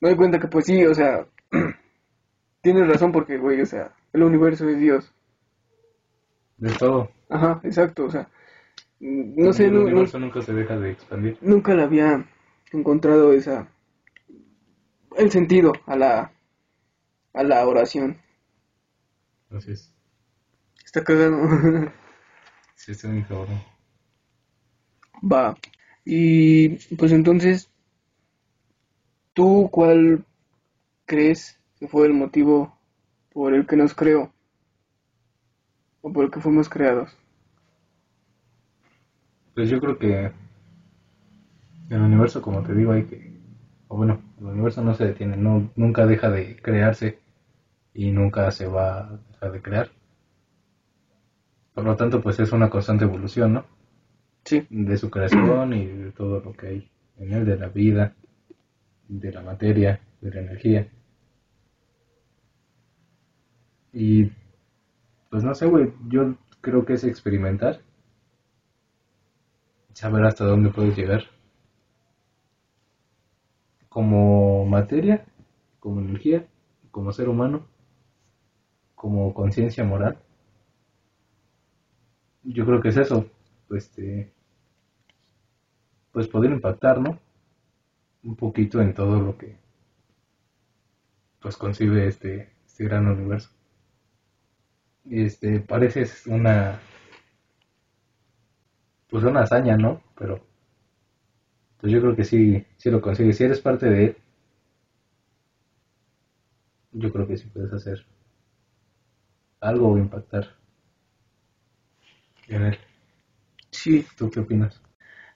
me 0.02 0.10
doy 0.10 0.16
cuenta 0.18 0.38
que 0.38 0.48
pues 0.48 0.66
sí, 0.66 0.84
o 0.84 0.94
sea, 0.94 1.26
tienes 2.62 2.88
razón 2.88 3.12
porque, 3.12 3.38
güey, 3.38 3.60
o 3.62 3.66
sea, 3.66 3.94
el 4.12 4.22
universo 4.24 4.68
es 4.68 4.78
Dios. 4.78 5.12
De 6.58 6.70
todo. 6.74 7.10
Ajá, 7.28 7.60
exacto, 7.64 8.04
o 8.04 8.10
sea, 8.10 8.28
no 9.00 9.52
sé, 9.52 9.66
el 9.66 9.74
no- 9.74 9.82
universo 9.82 10.18
nunca 10.18 10.42
se 10.42 10.52
deja 10.52 10.78
de 10.78 10.92
expandir. 10.92 11.38
nunca 11.40 11.74
le 11.74 11.82
había 11.82 12.26
encontrado 12.72 13.32
esa, 13.32 13.68
el 15.16 15.30
sentido 15.30 15.72
a 15.86 15.96
la, 15.96 16.32
a 17.34 17.42
la 17.44 17.66
oración. 17.66 18.18
Así 19.50 19.72
es. 19.72 19.92
Está 20.84 21.02
cagado. 21.04 21.38
Sí, 22.74 22.92
está 22.92 23.08
bien 23.08 23.24
cabrón. 23.24 23.62
Va. 25.22 25.56
Y 26.04 26.70
pues 26.96 27.12
entonces, 27.12 27.70
¿tú 29.34 29.68
cuál 29.70 30.24
crees 31.06 31.60
que 31.78 31.88
fue 31.88 32.06
el 32.06 32.14
motivo 32.14 32.78
por 33.32 33.54
el 33.54 33.66
que 33.66 33.76
nos 33.76 33.94
creó? 33.94 34.32
¿O 36.00 36.12
por 36.12 36.24
el 36.24 36.30
que 36.30 36.40
fuimos 36.40 36.68
creados? 36.68 37.16
Pues 39.54 39.68
yo 39.68 39.80
creo 39.80 39.98
que 39.98 40.32
el 41.90 42.00
universo, 42.00 42.40
como 42.42 42.62
te 42.62 42.74
digo, 42.74 42.92
hay 42.92 43.04
que, 43.04 43.38
o 43.88 43.96
bueno, 43.96 44.20
el 44.40 44.46
universo 44.46 44.82
no 44.82 44.94
se 44.94 45.06
detiene, 45.06 45.36
no, 45.36 45.70
nunca 45.76 46.06
deja 46.06 46.30
de 46.30 46.56
crearse 46.56 47.18
y 47.94 48.10
nunca 48.10 48.50
se 48.50 48.66
va 48.66 49.00
a 49.00 49.18
dejar 49.30 49.52
de 49.52 49.62
crear. 49.62 49.90
Por 51.74 51.84
lo 51.84 51.96
tanto, 51.96 52.20
pues 52.20 52.40
es 52.40 52.52
una 52.52 52.70
constante 52.70 53.04
evolución, 53.04 53.54
¿no? 53.54 53.64
Sí. 54.44 54.66
de 54.70 54.96
su 54.96 55.08
creación 55.08 55.72
y 55.72 55.86
de 55.86 56.10
todo 56.10 56.40
lo 56.40 56.52
que 56.52 56.66
hay 56.66 56.90
en 57.18 57.32
él, 57.32 57.46
de 57.46 57.56
la 57.56 57.68
vida, 57.68 58.16
de 59.20 59.30
la 59.30 59.42
materia, 59.42 60.00
de 60.20 60.30
la 60.30 60.40
energía. 60.40 60.88
Y 63.92 64.30
pues 65.30 65.44
no 65.44 65.54
sé, 65.54 65.66
güey, 65.66 65.92
yo 66.08 66.34
creo 66.60 66.84
que 66.84 66.94
es 66.94 67.04
experimentar, 67.04 67.80
saber 69.92 70.24
hasta 70.24 70.44
dónde 70.44 70.70
puedes 70.70 70.96
llegar. 70.96 71.24
Como 73.88 74.64
materia, 74.64 75.26
como 75.78 76.00
energía, 76.00 76.46
como 76.90 77.12
ser 77.12 77.28
humano, 77.28 77.66
como 78.94 79.34
conciencia 79.34 79.84
moral. 79.84 80.18
Yo 82.44 82.64
creo 82.64 82.80
que 82.80 82.88
es 82.88 82.96
eso, 82.96 83.26
pues, 83.68 83.84
este, 83.84 84.32
pues 86.12 86.28
poder 86.28 86.52
impactar, 86.52 87.00
¿no? 87.00 87.18
Un 88.24 88.36
poquito 88.36 88.80
en 88.80 88.94
todo 88.94 89.20
lo 89.20 89.36
que 89.36 89.56
pues 91.40 91.56
concibe 91.56 92.06
este, 92.06 92.52
este 92.64 92.84
gran 92.84 93.06
universo. 93.06 93.50
Este, 95.10 95.60
parece 95.60 96.06
una 96.26 96.80
pues 99.10 99.24
una 99.24 99.40
hazaña, 99.42 99.76
¿no? 99.76 100.02
Pero 100.16 100.44
pues 101.78 101.92
yo 101.92 102.00
creo 102.00 102.16
que 102.16 102.24
sí, 102.24 102.64
sí 102.76 102.90
lo 102.90 103.02
consigues. 103.02 103.36
Si 103.36 103.44
eres 103.44 103.60
parte 103.60 103.86
de 103.90 104.04
él, 104.04 104.16
yo 106.92 107.12
creo 107.12 107.26
que 107.26 107.36
sí 107.36 107.48
puedes 107.48 107.72
hacer 107.72 108.06
algo 109.60 109.92
o 109.92 109.98
impactar 109.98 110.48
en 112.48 112.62
él. 112.62 112.78
Sí. 113.70 114.06
¿Tú 114.16 114.30
qué 114.30 114.40
opinas? 114.40 114.80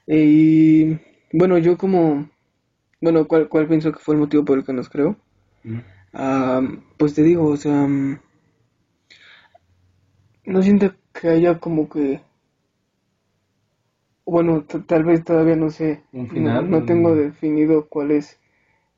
Y 0.06 0.98
bueno, 1.32 1.58
yo 1.58 1.76
como, 1.76 2.28
bueno, 3.06 3.28
¿cuál, 3.28 3.48
cuál 3.48 3.68
pienso 3.68 3.92
que 3.92 4.00
fue 4.00 4.16
el 4.16 4.20
motivo 4.20 4.44
por 4.44 4.58
el 4.58 4.64
que 4.64 4.72
nos 4.72 4.88
creó? 4.88 5.16
Mm. 5.64 5.82
Ah, 6.12 6.62
pues 6.98 7.14
te 7.14 7.22
digo, 7.22 7.46
o 7.48 7.56
sea, 7.56 7.86
no 10.46 10.62
siento 10.62 10.94
que 11.12 11.28
haya 11.28 11.60
como 11.60 11.90
que, 11.90 12.22
bueno, 14.26 14.62
tal 14.86 15.04
vez 15.04 15.24
todavía 15.24 15.56
no 15.56 15.70
sé, 15.70 16.02
Un 16.12 16.26
no- 16.28 16.60
final, 16.60 16.68
no, 16.68 16.84
tengo 16.84 17.14
definido 17.14 17.88
cuál 17.88 18.10
es 18.10 18.38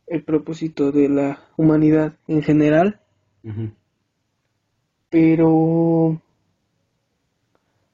el 0.06 0.24
propósito 0.24 0.92
de 0.92 1.08
la 1.08 1.40
humanidad 1.56 2.14
en 2.28 2.42
general, 2.42 3.00
pero, 5.10 6.20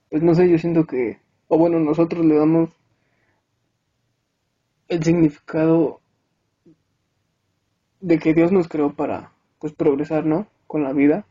pues 0.09 0.23
no 0.23 0.35
sé, 0.35 0.49
yo 0.51 0.57
siento 0.59 0.87
que, 0.87 1.19
o 1.49 1.59
bueno, 1.59 1.79
nosotros 1.79 2.25
le 2.25 2.37
damos 2.37 2.71
el 4.89 5.03
significado 5.05 6.01
de 8.05 8.19
que 8.19 8.35
Dios 8.35 8.53
nos 8.53 8.69
creó 8.69 8.93
para, 8.93 9.33
pues, 9.59 9.73
progresar, 9.73 10.27
¿no? 10.27 10.47
Con 10.67 10.83
la 10.83 10.93
vida. 10.93 11.25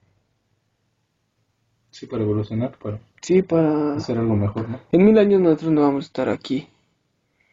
Sí, 1.92 2.08
para 2.08 2.24
evolucionar, 2.24 2.78
para 2.80 3.00
Sí, 3.22 3.42
para... 3.44 3.94
hacer 3.96 4.18
algo 4.18 4.36
mejor, 4.36 4.68
¿no? 4.68 4.80
En 4.92 5.06
mil 5.06 5.18
años 5.20 5.40
nosotros 5.40 5.72
no 5.72 5.82
vamos 5.82 6.06
a 6.06 6.08
estar 6.08 6.30
aquí 6.30 6.68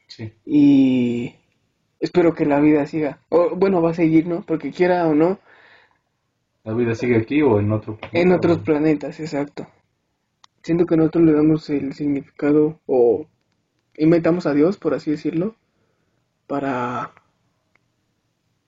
Sí. 0.09 0.33
y 0.45 1.35
espero 2.01 2.35
que 2.35 2.47
la 2.47 2.59
vida 2.61 2.87
siga. 2.87 3.19
O, 3.29 3.55
bueno, 3.55 3.81
va 3.83 3.91
a 3.91 3.95
seguir, 3.95 4.27
¿no? 4.27 4.43
Porque 4.43 4.71
quiera 4.73 5.07
o 5.07 5.15
no, 5.15 5.39
¿La 6.65 6.75
vida 6.75 6.95
sigue 6.95 7.17
aquí 7.17 7.41
o 7.43 7.59
en 7.59 7.73
otro 7.73 7.97
planeta? 7.97 8.19
en 8.21 8.33
otros 8.33 8.59
planetas, 8.59 9.19
exacto. 9.21 9.67
Siento 10.63 10.85
que 10.87 10.97
nosotros 10.97 11.25
le 11.25 11.33
damos 11.33 11.69
el 11.71 11.93
significado 11.95 12.79
o 12.87 13.27
inventamos 13.97 14.47
a 14.47 14.53
Dios, 14.53 14.77
por 14.77 14.93
así 14.95 15.11
decirlo, 15.11 15.55
para 16.47 17.13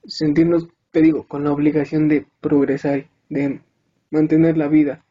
sentirnos, 0.04 0.68
te 0.90 1.02
digo, 1.02 1.26
con 1.26 1.44
la 1.44 1.52
obligación 1.52 2.08
de 2.08 2.26
progresar, 2.40 3.06
de 3.28 3.60
mantener 4.10 4.56
la 4.56 4.68
vida 4.68 5.04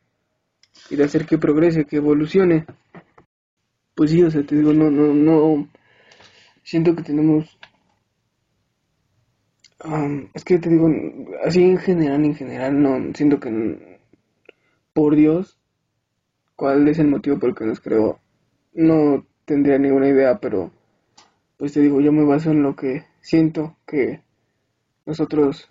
y 0.89 0.95
de 0.95 1.03
hacer 1.03 1.25
que 1.25 1.37
progrese, 1.37 1.85
que 1.85 1.97
evolucione. 1.97 2.65
Pues 3.95 4.11
sí, 4.11 4.23
o 4.23 4.31
sea, 4.31 4.43
te 4.43 4.55
digo, 4.55 4.73
no, 4.73 4.89
no, 4.89 5.13
no, 5.13 5.67
siento 6.63 6.95
que 6.95 7.03
tenemos, 7.03 7.57
am, 9.79 10.29
es 10.33 10.43
que 10.43 10.59
te 10.59 10.69
digo, 10.69 10.89
así 11.43 11.63
en 11.63 11.77
general, 11.77 12.23
en 12.23 12.35
general, 12.35 12.81
no, 12.81 13.13
siento 13.13 13.39
que 13.39 13.99
por 14.93 15.15
Dios, 15.15 15.59
cuál 16.55 16.87
es 16.87 16.99
el 16.99 17.07
motivo 17.07 17.39
por 17.39 17.49
el 17.49 17.55
que 17.55 17.65
nos 17.65 17.79
creó, 17.79 18.19
no 18.73 19.25
tendría 19.45 19.77
ninguna 19.77 20.07
idea, 20.07 20.39
pero 20.39 20.71
pues 21.57 21.73
te 21.73 21.81
digo, 21.81 22.01
yo 22.01 22.11
me 22.11 22.23
baso 22.23 22.51
en 22.51 22.63
lo 22.63 22.75
que 22.75 23.05
siento 23.21 23.77
que 23.85 24.21
nosotros 25.05 25.69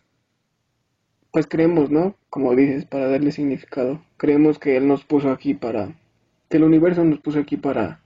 pues 1.33 1.47
creemos, 1.47 1.91
¿no? 1.91 2.17
Como 2.29 2.55
dices, 2.57 2.85
para 2.87 3.09
darle 3.09 3.31
significado. 3.33 4.03
Creemos 4.17 4.59
que 4.59 4.77
Él 4.77 4.89
nos 4.89 5.05
puso 5.05 5.31
aquí 5.31 5.55
para, 5.55 5.95
que 6.49 6.57
el 6.57 6.65
universo 6.65 7.05
nos 7.05 7.21
puso 7.21 7.39
aquí 7.39 7.57
para, 7.57 8.01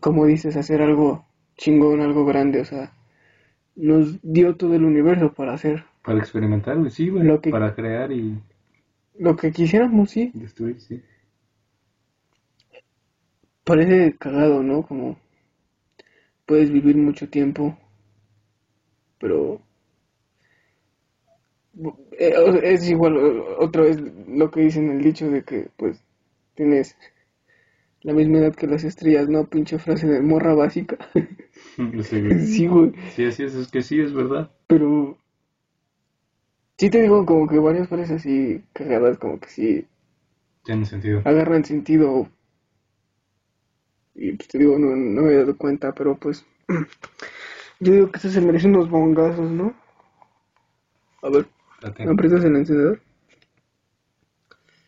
como 0.00 0.26
dices, 0.26 0.56
hacer 0.56 0.82
algo 0.82 1.24
chingón, 1.56 2.00
algo 2.00 2.24
grande, 2.26 2.60
o 2.60 2.64
sea, 2.64 2.92
nos 3.76 4.18
dio 4.22 4.56
todo 4.56 4.74
el 4.74 4.84
universo 4.84 5.32
para 5.32 5.54
hacer 5.54 5.84
Para 6.04 6.18
experimentar, 6.18 6.76
sí, 6.90 7.08
güey. 7.08 7.24
Lo 7.24 7.40
que- 7.40 7.50
Para 7.50 7.74
crear 7.74 8.12
y 8.12 8.38
lo 9.18 9.36
que 9.36 9.50
quisiéramos, 9.52 10.10
sí. 10.10 10.30
destruir, 10.34 10.80
sí. 10.80 11.02
Parece 13.64 14.16
cagado, 14.18 14.62
¿no? 14.62 14.82
Como 14.82 15.18
puedes 16.46 16.70
vivir 16.70 16.96
mucho 16.96 17.28
tiempo, 17.28 17.76
pero 19.18 19.60
eh, 22.18 22.60
es 22.62 22.88
igual 22.88 23.16
otra 23.58 23.82
vez 23.82 23.98
lo 24.28 24.50
que 24.50 24.60
dicen 24.60 24.90
el 24.90 25.02
dicho 25.02 25.30
de 25.30 25.44
que 25.44 25.68
pues 25.76 26.00
tienes 26.54 26.96
la 28.02 28.12
misma 28.12 28.38
edad 28.38 28.54
que 28.54 28.66
las 28.66 28.84
estrellas, 28.84 29.28
¿no? 29.28 29.46
Pinche 29.46 29.78
frase 29.78 30.06
de 30.08 30.20
morra 30.20 30.54
básica. 30.54 30.96
Sí, 31.76 32.20
güey. 32.20 32.46
sí, 32.46 32.66
güey, 32.66 32.92
Sí, 33.14 33.24
así 33.24 33.44
es, 33.44 33.54
es 33.54 33.68
que 33.70 33.82
sí, 33.82 34.00
es 34.00 34.12
verdad. 34.12 34.50
pero 34.66 35.16
sí 36.78 36.88
te 36.90 37.02
digo 37.02 37.26
como 37.26 37.46
que 37.46 37.58
varias 37.58 37.88
frases 37.88 38.10
así 38.12 38.62
cagadas 38.72 39.18
como 39.18 39.38
que 39.38 39.48
sí 39.48 39.86
Tiene 40.64 40.84
sentido. 40.86 41.20
agarran 41.24 41.64
sentido. 41.64 42.28
Y 44.14 44.32
pues 44.32 44.48
te 44.48 44.58
digo, 44.58 44.78
no, 44.78 44.94
no 44.96 45.22
me 45.22 45.32
he 45.32 45.36
dado 45.36 45.56
cuenta, 45.56 45.92
pero 45.92 46.16
pues. 46.16 46.44
Yo 47.80 47.92
digo 47.92 48.10
que 48.10 48.18
eso 48.18 48.28
se 48.30 48.40
merece 48.40 48.66
unos 48.66 48.90
bongazos, 48.90 49.50
¿no? 49.50 49.74
A 51.22 51.30
ver. 51.30 51.46
¿me 51.98 52.12
aprietas 52.12 52.44
el 52.44 52.56
encendedor? 52.56 53.00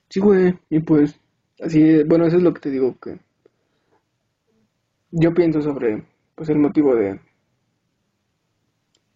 Sí, 0.09 0.21
güey, 0.21 0.59
y 0.69 0.81
pues. 0.81 1.21
Así, 1.61 2.03
bueno, 2.05 2.27
eso 2.27 2.39
es 2.39 2.43
lo 2.43 2.53
que 2.53 2.61
te 2.61 2.71
digo 2.71 2.97
que. 2.99 3.19
Yo 5.13 5.35
pienso 5.35 5.61
sobre, 5.61 6.05
pues, 6.35 6.49
el 6.49 6.59
motivo 6.59 6.95
de. 6.95 7.21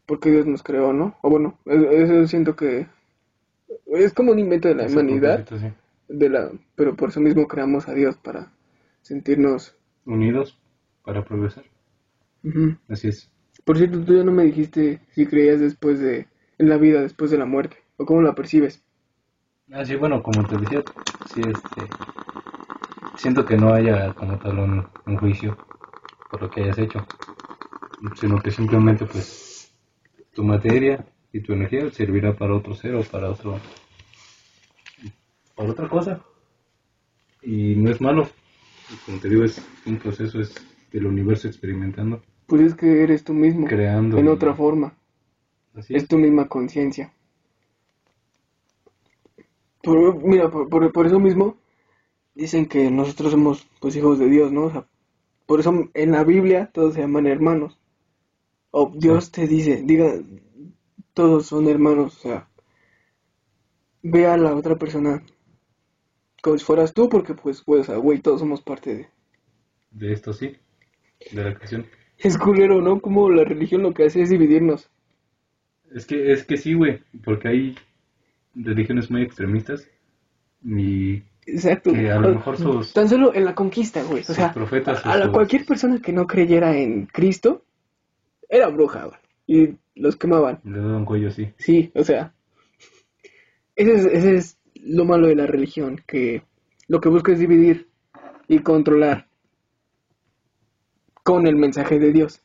por 0.06 0.20
qué 0.20 0.30
Dios 0.30 0.46
nos 0.46 0.62
creó, 0.62 0.92
¿no? 0.92 1.16
O 1.22 1.30
bueno, 1.30 1.58
eso, 1.66 2.26
siento 2.26 2.54
que. 2.54 2.86
Es 3.86 4.12
como 4.12 4.32
un 4.32 4.38
invento 4.38 4.68
de 4.68 4.74
la 4.74 4.86
humanidad 4.86 5.46
sí. 5.48 5.72
de 6.08 6.28
la 6.28 6.50
pero 6.74 6.96
por 6.96 7.08
eso 7.10 7.20
mismo 7.20 7.46
creamos 7.46 7.88
a 7.88 7.94
Dios 7.94 8.16
para 8.16 8.52
sentirnos 9.02 9.76
Unidos 10.06 10.58
para 11.02 11.24
progresar. 11.24 11.64
Así 12.88 13.08
es. 13.08 13.30
Por 13.64 13.78
cierto 13.78 14.04
tú 14.04 14.16
ya 14.16 14.24
no 14.24 14.32
me 14.32 14.44
dijiste 14.44 15.00
si 15.12 15.26
creías 15.26 15.60
después 15.60 16.00
de 16.00 16.26
en 16.58 16.68
la 16.68 16.76
vida 16.76 17.02
después 17.02 17.30
de 17.30 17.38
la 17.38 17.46
muerte 17.46 17.76
o 17.96 18.06
cómo 18.06 18.22
la 18.22 18.34
percibes 18.34 18.84
Ah, 19.72 19.84
sí, 19.84 19.96
bueno, 19.96 20.22
como 20.22 20.46
te 20.46 20.58
decía, 20.58 20.84
sí, 21.24 21.42
este. 21.42 21.90
Siento 23.16 23.46
que 23.46 23.56
no 23.56 23.72
haya 23.72 24.12
como 24.14 24.38
tal 24.38 24.58
un, 24.58 24.86
juicio 25.18 25.56
por 26.30 26.42
lo 26.42 26.50
que 26.50 26.62
hayas 26.62 26.78
hecho, 26.78 27.06
sino 28.16 28.40
que 28.42 28.50
simplemente, 28.50 29.06
pues, 29.06 29.72
tu 30.34 30.44
materia 30.44 31.06
y 31.32 31.40
tu 31.40 31.52
energía 31.52 31.90
servirá 31.90 32.36
para 32.36 32.54
otro 32.54 32.74
ser 32.74 32.94
o 32.94 33.02
para 33.02 33.30
otro. 33.30 33.58
para 35.54 35.70
otra 35.70 35.88
cosa. 35.88 36.20
Y 37.42 37.76
no 37.76 37.90
es 37.90 38.00
malo. 38.00 38.28
Como 39.06 39.18
te 39.18 39.28
digo, 39.28 39.44
es 39.44 39.64
un 39.86 39.98
proceso, 39.98 40.40
es 40.40 40.54
del 40.92 41.06
universo 41.06 41.48
experimentando, 41.48 42.22
pues 42.46 42.62
es 42.62 42.74
que 42.74 43.02
eres 43.02 43.24
tú 43.24 43.34
mismo 43.34 43.66
creando. 43.66 44.18
en 44.20 44.28
otra 44.28 44.54
forma 44.54 44.96
Así 45.74 45.94
es 45.94 46.06
es. 46.06 46.08
tu 46.08 46.18
misma 46.18 46.48
conciencia 46.48 47.14
por, 49.82 50.22
mira 50.24 50.50
por, 50.50 50.68
por, 50.68 50.92
por 50.92 51.06
eso 51.06 51.18
mismo 51.20 51.56
dicen 52.34 52.66
que 52.66 52.90
nosotros 52.90 53.32
somos 53.32 53.66
pues 53.80 53.96
hijos 53.96 54.18
de 54.18 54.28
Dios 54.28 54.52
no 54.52 54.64
o 54.66 54.70
sea 54.70 54.86
por 55.46 55.60
eso 55.60 55.90
en 55.94 56.12
la 56.12 56.24
Biblia 56.24 56.70
todos 56.72 56.94
se 56.94 57.00
llaman 57.02 57.26
hermanos 57.26 57.78
o 58.70 58.92
Dios 58.96 59.30
te 59.32 59.46
dice 59.46 59.82
diga 59.84 60.14
todos 61.14 61.46
son 61.46 61.68
hermanos 61.68 62.16
o 62.18 62.20
sea 62.20 62.48
ve 64.02 64.26
a 64.28 64.36
la 64.36 64.54
otra 64.54 64.76
persona 64.76 65.24
como 66.42 66.56
si 66.58 66.64
fueras 66.64 66.94
tú 66.94 67.08
porque 67.08 67.34
pues 67.34 67.62
pues 67.62 67.82
o 67.82 67.84
sea, 67.84 67.96
güey 67.96 68.20
todos 68.20 68.40
somos 68.40 68.62
parte 68.62 68.94
de 68.94 69.08
de 69.90 70.12
esto 70.12 70.32
sí, 70.34 70.56
de 71.30 71.44
la 71.44 71.54
creación. 71.54 71.86
Es 72.24 72.38
culero, 72.38 72.80
¿no? 72.80 73.00
Como 73.00 73.30
la 73.30 73.44
religión 73.44 73.82
lo 73.82 73.92
que 73.92 74.04
hace 74.04 74.22
es 74.22 74.30
dividirnos. 74.30 74.90
Es 75.94 76.06
que, 76.06 76.32
es 76.32 76.44
que 76.44 76.56
sí, 76.56 76.72
güey, 76.72 77.00
porque 77.22 77.48
hay 77.48 77.74
religiones 78.54 79.10
muy 79.10 79.22
extremistas 79.22 79.88
y 80.64 81.22
Exacto. 81.46 81.92
que 81.92 82.10
a 82.10 82.18
lo 82.18 82.34
mejor 82.34 82.56
sus, 82.56 82.94
Tan 82.94 83.08
solo 83.08 83.34
en 83.34 83.44
la 83.44 83.54
conquista, 83.54 84.02
güey. 84.02 84.22
O 84.22 84.32
sea, 84.32 84.54
profetas... 84.54 85.04
a 85.04 85.30
cualquier 85.30 85.66
persona 85.66 86.00
que 86.00 86.12
no 86.12 86.26
creyera 86.26 86.76
en 86.76 87.06
Cristo 87.06 87.62
era 88.48 88.68
bruja, 88.68 89.04
güey. 89.04 89.18
Y 89.46 89.76
los 89.94 90.16
quemaban. 90.16 90.60
Le 90.64 90.78
daban 90.78 91.04
cuello, 91.04 91.30
sí. 91.30 91.52
Sí, 91.58 91.92
o 91.94 92.02
sea. 92.02 92.32
Ese 93.76 93.94
es, 93.94 94.04
ese 94.06 94.36
es 94.36 94.58
lo 94.82 95.04
malo 95.04 95.26
de 95.26 95.36
la 95.36 95.46
religión, 95.46 96.00
que 96.06 96.42
lo 96.88 97.00
que 97.00 97.10
busca 97.10 97.32
es 97.32 97.38
dividir 97.38 97.88
y 98.48 98.60
controlar 98.60 99.28
con 101.24 101.48
el 101.48 101.56
mensaje 101.56 101.98
de 101.98 102.12
Dios. 102.12 102.40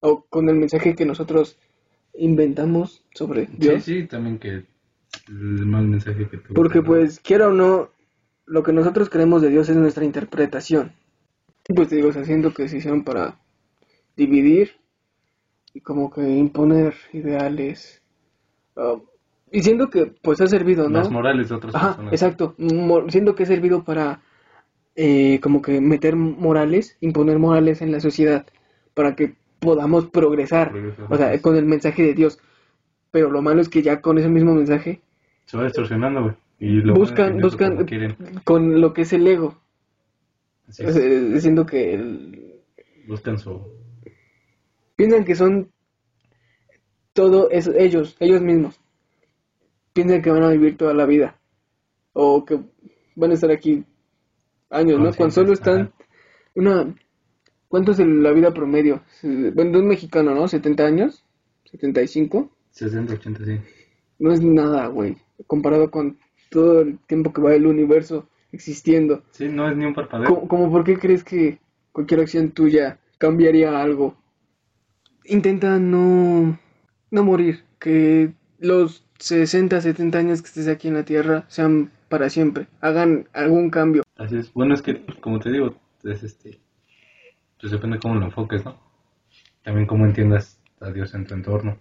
O 0.00 0.24
con 0.28 0.48
el 0.48 0.56
mensaje 0.56 0.96
que 0.96 1.04
nosotros 1.04 1.58
inventamos 2.14 3.04
sobre 3.14 3.46
Dios. 3.52 3.84
Sí, 3.84 4.00
sí, 4.00 4.06
también 4.06 4.38
que 4.38 4.64
el 5.28 5.66
mal 5.66 5.86
mensaje 5.86 6.28
que 6.28 6.38
tuvo. 6.38 6.54
Porque 6.54 6.82
pues, 6.82 7.20
quiera 7.20 7.48
o 7.48 7.52
no, 7.52 7.90
lo 8.46 8.62
que 8.62 8.72
nosotros 8.72 9.10
creemos 9.10 9.42
de 9.42 9.50
Dios 9.50 9.68
es 9.68 9.76
nuestra 9.76 10.04
interpretación. 10.04 10.92
Pues 11.74 11.88
te 11.88 11.96
digo, 11.96 12.08
o 12.08 12.12
sea, 12.12 12.24
siento 12.24 12.52
que 12.54 12.68
se 12.68 12.78
hicieron 12.78 13.04
para 13.04 13.38
dividir 14.16 14.72
y 15.74 15.80
como 15.80 16.10
que 16.10 16.22
imponer 16.22 16.94
ideales. 17.12 18.02
Ah, 18.74 18.96
y 19.52 19.62
siento 19.62 19.90
que 19.90 20.06
pues 20.06 20.40
ha 20.40 20.46
servido, 20.46 20.88
¿no? 20.88 20.98
Las 20.98 21.10
morales 21.10 21.48
de 21.48 21.54
otras 21.56 21.74
Ajá, 21.74 21.88
personas. 21.88 22.12
exacto. 22.12 22.54
Siento 23.08 23.34
que 23.34 23.42
ha 23.42 23.46
servido 23.46 23.84
para 23.84 24.22
eh, 25.00 25.38
como 25.40 25.62
que 25.62 25.80
meter 25.80 26.16
morales, 26.16 26.96
imponer 27.00 27.38
morales 27.38 27.82
en 27.82 27.92
la 27.92 28.00
sociedad 28.00 28.44
para 28.94 29.14
que 29.14 29.34
podamos 29.60 30.06
progresar. 30.06 30.72
Progresar, 30.72 31.06
O 31.08 31.16
sea, 31.16 31.40
con 31.40 31.54
el 31.56 31.66
mensaje 31.66 32.02
de 32.02 32.14
Dios. 32.14 32.40
Pero 33.12 33.30
lo 33.30 33.40
malo 33.40 33.60
es 33.60 33.68
que 33.68 33.80
ya 33.80 34.00
con 34.00 34.18
ese 34.18 34.28
mismo 34.28 34.54
mensaje 34.54 35.00
Se 35.44 35.56
va 35.56 35.62
distorsionando, 35.64 36.22
güey. 36.22 36.34
Y 36.58 36.80
lo 36.82 36.94
buscan, 36.94 37.38
buscan 37.38 37.86
con 38.42 38.80
lo 38.80 38.92
que 38.92 39.02
es 39.02 39.12
el 39.12 39.24
ego. 39.28 39.56
Así 40.68 40.84
O 40.84 40.88
es. 40.88 40.94
sea, 40.96 41.40
siento 41.40 41.64
que 41.64 41.94
el- 41.94 42.60
Buscan 43.06 43.38
su... 43.38 43.62
piensan 44.96 45.24
que 45.24 45.36
son 45.36 45.70
todo 47.12 47.48
es 47.50 47.68
ellos, 47.68 48.16
ellos 48.18 48.42
mismos. 48.42 48.80
Piensan 49.92 50.22
que 50.22 50.30
van 50.30 50.42
a 50.42 50.50
vivir 50.50 50.76
toda 50.76 50.92
la 50.92 51.06
vida. 51.06 51.38
O 52.12 52.44
que 52.44 52.58
van 53.14 53.30
a 53.30 53.34
estar 53.34 53.50
aquí 53.52 53.84
años, 54.70 54.98
¿no? 55.00 55.12
Cuando 55.14 55.34
solo 55.34 55.52
están 55.52 55.92
una 56.54 56.94
¿Cuánto 57.68 57.92
es 57.92 57.98
el- 57.98 58.22
la 58.22 58.32
vida 58.32 58.54
promedio? 58.54 59.02
Bueno, 59.22 59.72
de 59.72 59.78
un 59.78 59.88
mexicano, 59.88 60.34
¿no? 60.34 60.48
¿70 60.48 60.86
años? 60.86 61.22
¿75? 61.70 62.48
60, 62.70 63.12
80, 63.12 63.44
sí. 63.44 63.58
No 64.18 64.32
es 64.32 64.40
nada, 64.40 64.86
güey. 64.86 65.18
Comparado 65.46 65.90
con 65.90 66.18
todo 66.48 66.80
el 66.80 66.98
tiempo 67.00 67.30
que 67.32 67.42
va 67.42 67.54
el 67.54 67.66
universo 67.66 68.26
existiendo. 68.52 69.22
Sí, 69.32 69.48
no 69.48 69.68
es 69.68 69.76
ni 69.76 69.84
un 69.84 69.94
parpadeo. 69.94 70.28
¿Cómo, 70.34 70.48
cómo 70.48 70.70
por 70.72 70.82
qué 70.84 70.96
crees 70.98 71.22
que 71.22 71.58
cualquier 71.92 72.20
acción 72.20 72.52
tuya 72.52 72.98
cambiaría 73.18 73.82
algo? 73.82 74.16
Intenta 75.24 75.78
no, 75.78 76.58
no 77.10 77.24
morir. 77.24 77.64
Que 77.78 78.32
los 78.58 79.04
60, 79.18 79.82
70 79.82 80.18
años 80.18 80.40
que 80.40 80.46
estés 80.48 80.68
aquí 80.68 80.88
en 80.88 80.94
la 80.94 81.04
Tierra 81.04 81.44
sean 81.48 81.90
para 82.08 82.30
siempre. 82.30 82.66
Hagan 82.80 83.28
algún 83.34 83.68
cambio. 83.68 84.02
Así 84.18 84.36
es. 84.36 84.52
Bueno, 84.52 84.74
es 84.74 84.82
que, 84.82 85.06
como 85.20 85.38
te 85.38 85.50
digo, 85.50 85.74
es 86.04 86.22
este... 86.22 86.60
Pues 87.60 87.72
depende 87.72 87.98
cómo 87.98 88.16
lo 88.16 88.26
enfoques, 88.26 88.64
¿no? 88.64 88.76
También 89.62 89.86
cómo 89.86 90.04
entiendas 90.04 90.60
a 90.80 90.90
Dios 90.90 91.14
en 91.14 91.26
tu 91.26 91.34
entorno. 91.34 91.78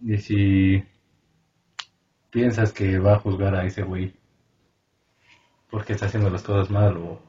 Y 0.00 0.18
si 0.18 0.84
piensas 2.30 2.72
que 2.72 2.98
va 2.98 3.14
a 3.14 3.18
juzgar 3.18 3.54
a 3.54 3.64
ese 3.64 3.82
güey 3.82 4.14
porque 5.70 5.94
está 5.94 6.06
haciendo 6.06 6.30
las 6.30 6.42
cosas 6.42 6.70
mal 6.70 6.96
o 6.96 7.20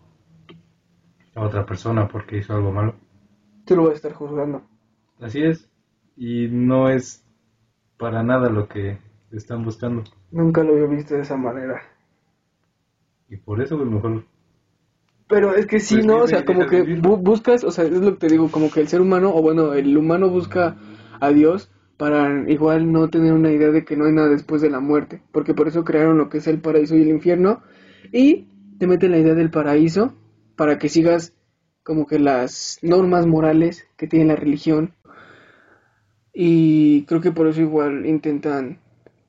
a 1.36 1.41
otra 1.41 1.65
persona 1.65 2.08
porque 2.08 2.38
hizo 2.38 2.54
algo 2.54 2.71
malo. 2.71 2.95
Tú 3.65 3.76
lo 3.76 3.84
vas 3.84 3.91
a 3.91 3.95
estar 3.95 4.13
juzgando. 4.13 4.63
Así 5.19 5.41
es. 5.41 5.69
Y 6.15 6.47
no 6.50 6.89
es 6.89 7.26
para 7.97 8.23
nada 8.23 8.50
lo 8.50 8.67
que 8.67 8.97
están 9.32 9.63
buscando. 9.63 10.04
Nunca 10.32 10.63
lo 10.63 10.73
había 10.73 10.88
visto 10.88 11.15
de 11.15 11.21
esa 11.21 11.38
manera. 11.38 11.82
Y 13.30 13.38
por 13.38 13.62
eso, 13.62 13.78
güey, 13.78 13.90
mejor 13.90 14.26
Pero 15.28 15.56
es 15.56 15.66
que 15.68 15.80
sí, 15.80 15.96
Pues 15.96 16.06
¿no? 16.06 16.20
O 16.20 16.28
sea, 16.28 16.46
como 16.46 16.66
que 16.66 16.84
bu- 16.84 17.22
buscas, 17.22 17.63
o 17.63 17.72
sea, 17.72 17.84
es 17.86 17.92
lo 17.92 18.13
que 18.13 18.28
te 18.28 18.30
digo, 18.30 18.50
como 18.50 18.72
que 18.72 18.80
el 18.80 18.88
ser 18.88 19.02
humano, 19.02 19.34
o 19.36 19.42
bueno, 19.42 19.74
el 19.74 19.98
humano 19.98 20.30
busca 20.30 20.78
a 21.20 21.30
Dios 21.32 21.70
para 21.98 22.50
igual 22.50 22.92
no 22.92 23.10
tener 23.10 23.34
una 23.34 23.52
idea 23.52 23.70
de 23.72 23.84
que 23.84 23.98
no 23.98 24.06
hay 24.06 24.13
nada 24.13 24.30
después 24.30 24.62
de 24.62 24.70
la 24.70 24.80
muerte. 24.80 25.22
Porque 25.32 25.54
por 25.54 25.68
eso 25.68 25.84
crearon 25.84 26.18
lo 26.18 26.30
que 26.30 26.38
es 26.38 26.48
el 26.48 26.62
paraíso 26.62 26.96
y 26.96 27.02
el 27.02 27.10
infierno. 27.10 27.62
Y 28.12 28.48
te 28.80 28.88
meten 28.88 29.12
la 29.12 29.18
idea 29.20 29.34
del 29.34 29.52
paraíso 29.52 30.13
para 30.56 30.78
que 30.78 30.90
sigas 30.90 31.34
como 31.84 32.06
que 32.08 32.20
las 32.20 32.80
normas 32.82 33.26
morales 33.28 33.88
que 33.98 34.08
tiene 34.08 34.26
la 34.26 34.36
religión. 34.36 34.94
Y 36.34 37.04
creo 37.06 37.22
que 37.22 37.32
por 37.32 37.48
eso 37.48 37.62
igual 37.62 38.06
intentan, 38.06 38.80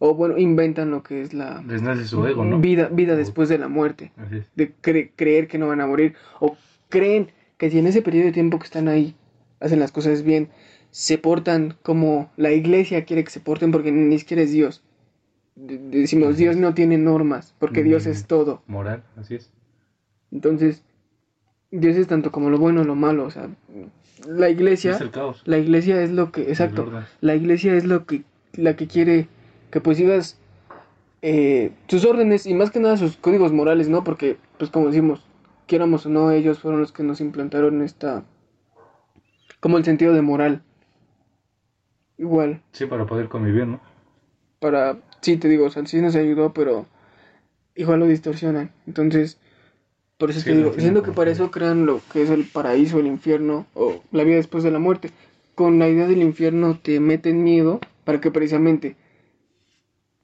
o 0.01 0.15
bueno, 0.15 0.39
inventan 0.39 0.91
lo 0.91 1.03
que 1.03 1.23
es 1.23 1.35
la 1.35 1.63
les 1.67 1.83
nace 1.83 2.05
su 2.07 2.25
ego, 2.27 2.45
¿no? 2.45 2.59
vida, 2.61 2.89
vida 2.89 3.17
después 3.17 3.49
de 3.49 3.59
la 3.59 3.69
muerte 3.69 4.13
Así 4.17 4.37
es. 4.39 4.47
de 4.55 4.73
cre- 4.83 5.11
creer 5.17 5.49
que 5.49 5.59
no 5.59 5.67
van 5.69 5.81
a 5.81 5.87
morir 5.87 6.15
o 6.41 6.57
creen 6.89 7.31
que 7.57 7.71
si 7.71 7.79
en 7.79 7.87
ese 7.89 8.03
periodo 8.03 8.27
de 8.27 8.33
tiempo 8.33 8.59
que 8.59 8.67
están 8.67 8.87
ahí 8.89 9.15
hacen 9.61 9.81
las 9.81 9.91
cosas 9.91 10.23
bien, 10.23 10.49
se 10.93 11.19
portan 11.19 11.75
como 11.83 12.31
la 12.37 12.53
iglesia 12.53 13.05
quiere 13.05 13.25
que 13.25 13.31
se 13.31 13.41
porten 13.41 13.73
porque 13.73 13.91
ni 13.91 14.19
siquiera 14.19 14.43
es 14.43 14.53
Dios. 14.53 14.83
De- 15.57 15.77
de- 15.79 15.99
decimos, 16.03 16.37
Dios 16.37 16.57
no 16.57 16.73
tiene 16.75 16.97
normas 16.99 17.55
porque 17.59 17.83
Dios 17.83 18.07
es 18.07 18.27
todo. 18.27 18.63
Moral, 18.69 19.03
así 19.17 19.35
es. 19.35 19.51
Entonces, 20.31 20.85
Dios 21.73 21.97
es 21.97 22.07
tanto 22.07 22.31
como 22.31 22.49
lo 22.51 22.59
bueno 22.59 22.85
lo 22.85 22.95
malo. 22.95 23.25
O 23.25 23.31
sea, 23.31 23.49
la 24.29 24.49
iglesia, 24.49 24.93
Es 24.93 25.01
el 25.01 25.11
caos. 25.11 25.43
la 25.45 25.59
iglesia 25.59 26.01
es 26.03 26.11
lo 26.13 26.31
que, 26.31 26.43
exacto, 26.43 26.91
la 27.21 27.35
iglesia 27.35 27.75
es 27.75 27.85
lo 27.85 28.07
que, 28.07 28.23
la 28.53 28.77
que 28.77 28.87
quiere 28.87 29.27
que 29.71 29.81
pues 29.81 29.97
sigas 29.99 30.39
eh, 31.23 31.73
sus 31.89 32.05
órdenes 32.05 32.47
y 32.47 32.55
más 32.55 32.71
que 32.71 32.81
nada 32.81 32.97
sus 32.97 33.17
códigos 33.17 33.53
morales, 33.53 33.89
¿no? 33.89 34.05
Porque, 34.05 34.37
pues 34.59 34.71
como 34.71 34.87
decimos, 34.87 35.25
quieramos 35.67 36.07
o 36.07 36.09
no, 36.09 36.31
ellos 36.31 36.59
fueron 36.61 36.81
los 36.81 36.93
que 36.93 37.03
nos 37.03 37.21
implantaron 37.21 37.83
esta, 37.83 38.25
como 39.61 39.79
el 39.79 39.85
sentido 39.85 40.13
de 40.15 40.23
moral. 40.23 40.63
Igual, 42.17 42.63
Sí, 42.73 42.87
para 42.87 43.07
poder 43.07 43.29
convivir, 43.29 43.67
¿no? 43.67 43.81
para, 44.61 44.99
sí, 45.21 45.37
te 45.37 45.49
digo, 45.49 45.67
o 45.67 45.71
sea, 45.71 45.87
sí 45.87 46.01
nos 46.01 46.17
ayudó, 46.17 46.53
pero 46.53 46.87
igual 47.77 48.01
lo 48.01 48.07
distorsionan. 48.07 48.73
Entonces, 48.89 49.39
por 50.17 50.31
eso 50.31 50.41
Sí, 50.41 50.47
te 50.47 50.51
lo 50.53 50.57
digo, 50.57 50.73
siendo 50.81 51.05
que 51.05 51.13
para 51.13 51.27
que- 51.27 51.35
eso 51.35 51.53
crean 51.53 51.87
lo 51.87 52.01
que 52.13 52.23
es 52.23 52.31
el 52.31 52.45
paraíso, 52.45 52.99
el 52.99 53.07
infierno 53.07 53.67
o 53.75 54.03
la 54.11 54.25
vida 54.25 54.35
después 54.35 54.65
de 54.65 54.73
la 54.73 54.81
muerte. 54.81 55.11
Con 55.55 55.79
la 55.79 55.89
idea 55.89 56.09
del 56.09 56.23
infierno 56.23 56.77
te 56.83 56.99
meten 56.99 57.45
miedo 57.45 57.79
para 58.05 58.21
que 58.21 58.33
precisamente 58.33 58.97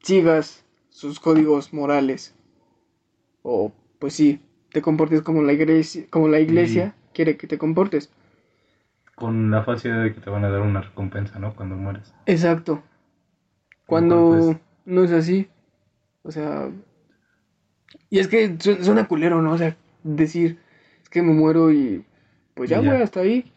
sigas 0.05 0.65
sus 0.91 1.19
códigos 1.19 1.73
morales. 1.73 2.35
O, 3.43 3.73
pues 3.99 4.15
sí, 4.15 4.41
te 4.71 4.81
comportes 4.83 5.23
como 5.23 5.43
la 5.43 5.53
iglesia, 5.53 6.05
como 6.11 6.29
la 6.29 6.41
iglesia 6.41 6.95
quiere 7.13 7.37
que 7.37 7.47
te 7.47 7.59
comportes. 7.59 8.13
Con 9.17 9.51
la 9.51 9.65
idea 9.83 9.99
de 9.99 10.15
que 10.15 10.21
te 10.21 10.31
van 10.31 10.45
a 10.45 10.51
dar 10.51 10.61
una 10.63 10.81
recompensa, 10.83 11.39
¿no? 11.39 11.55
Cuando 11.55 11.77
mueres. 11.77 12.13
Exacto. 12.27 12.83
Cuando 13.87 14.31
pues- 14.47 14.57
no 14.87 15.05
es 15.05 15.11
así. 15.13 15.49
O 16.23 16.31
sea. 16.33 16.71
Y 18.11 18.19
es 18.19 18.29
que 18.29 18.57
su- 18.59 18.83
suena 18.83 19.07
culero, 19.07 19.41
¿no? 19.43 19.53
O 19.53 19.59
sea, 19.59 19.77
decir, 20.03 20.59
es 21.03 21.09
que 21.09 21.23
me 21.23 21.33
muero 21.33 21.71
y. 21.73 22.05
Pues 22.55 22.71
ya, 22.71 22.79
güey, 22.79 23.03
hasta 23.03 23.21
ahí. 23.21 23.53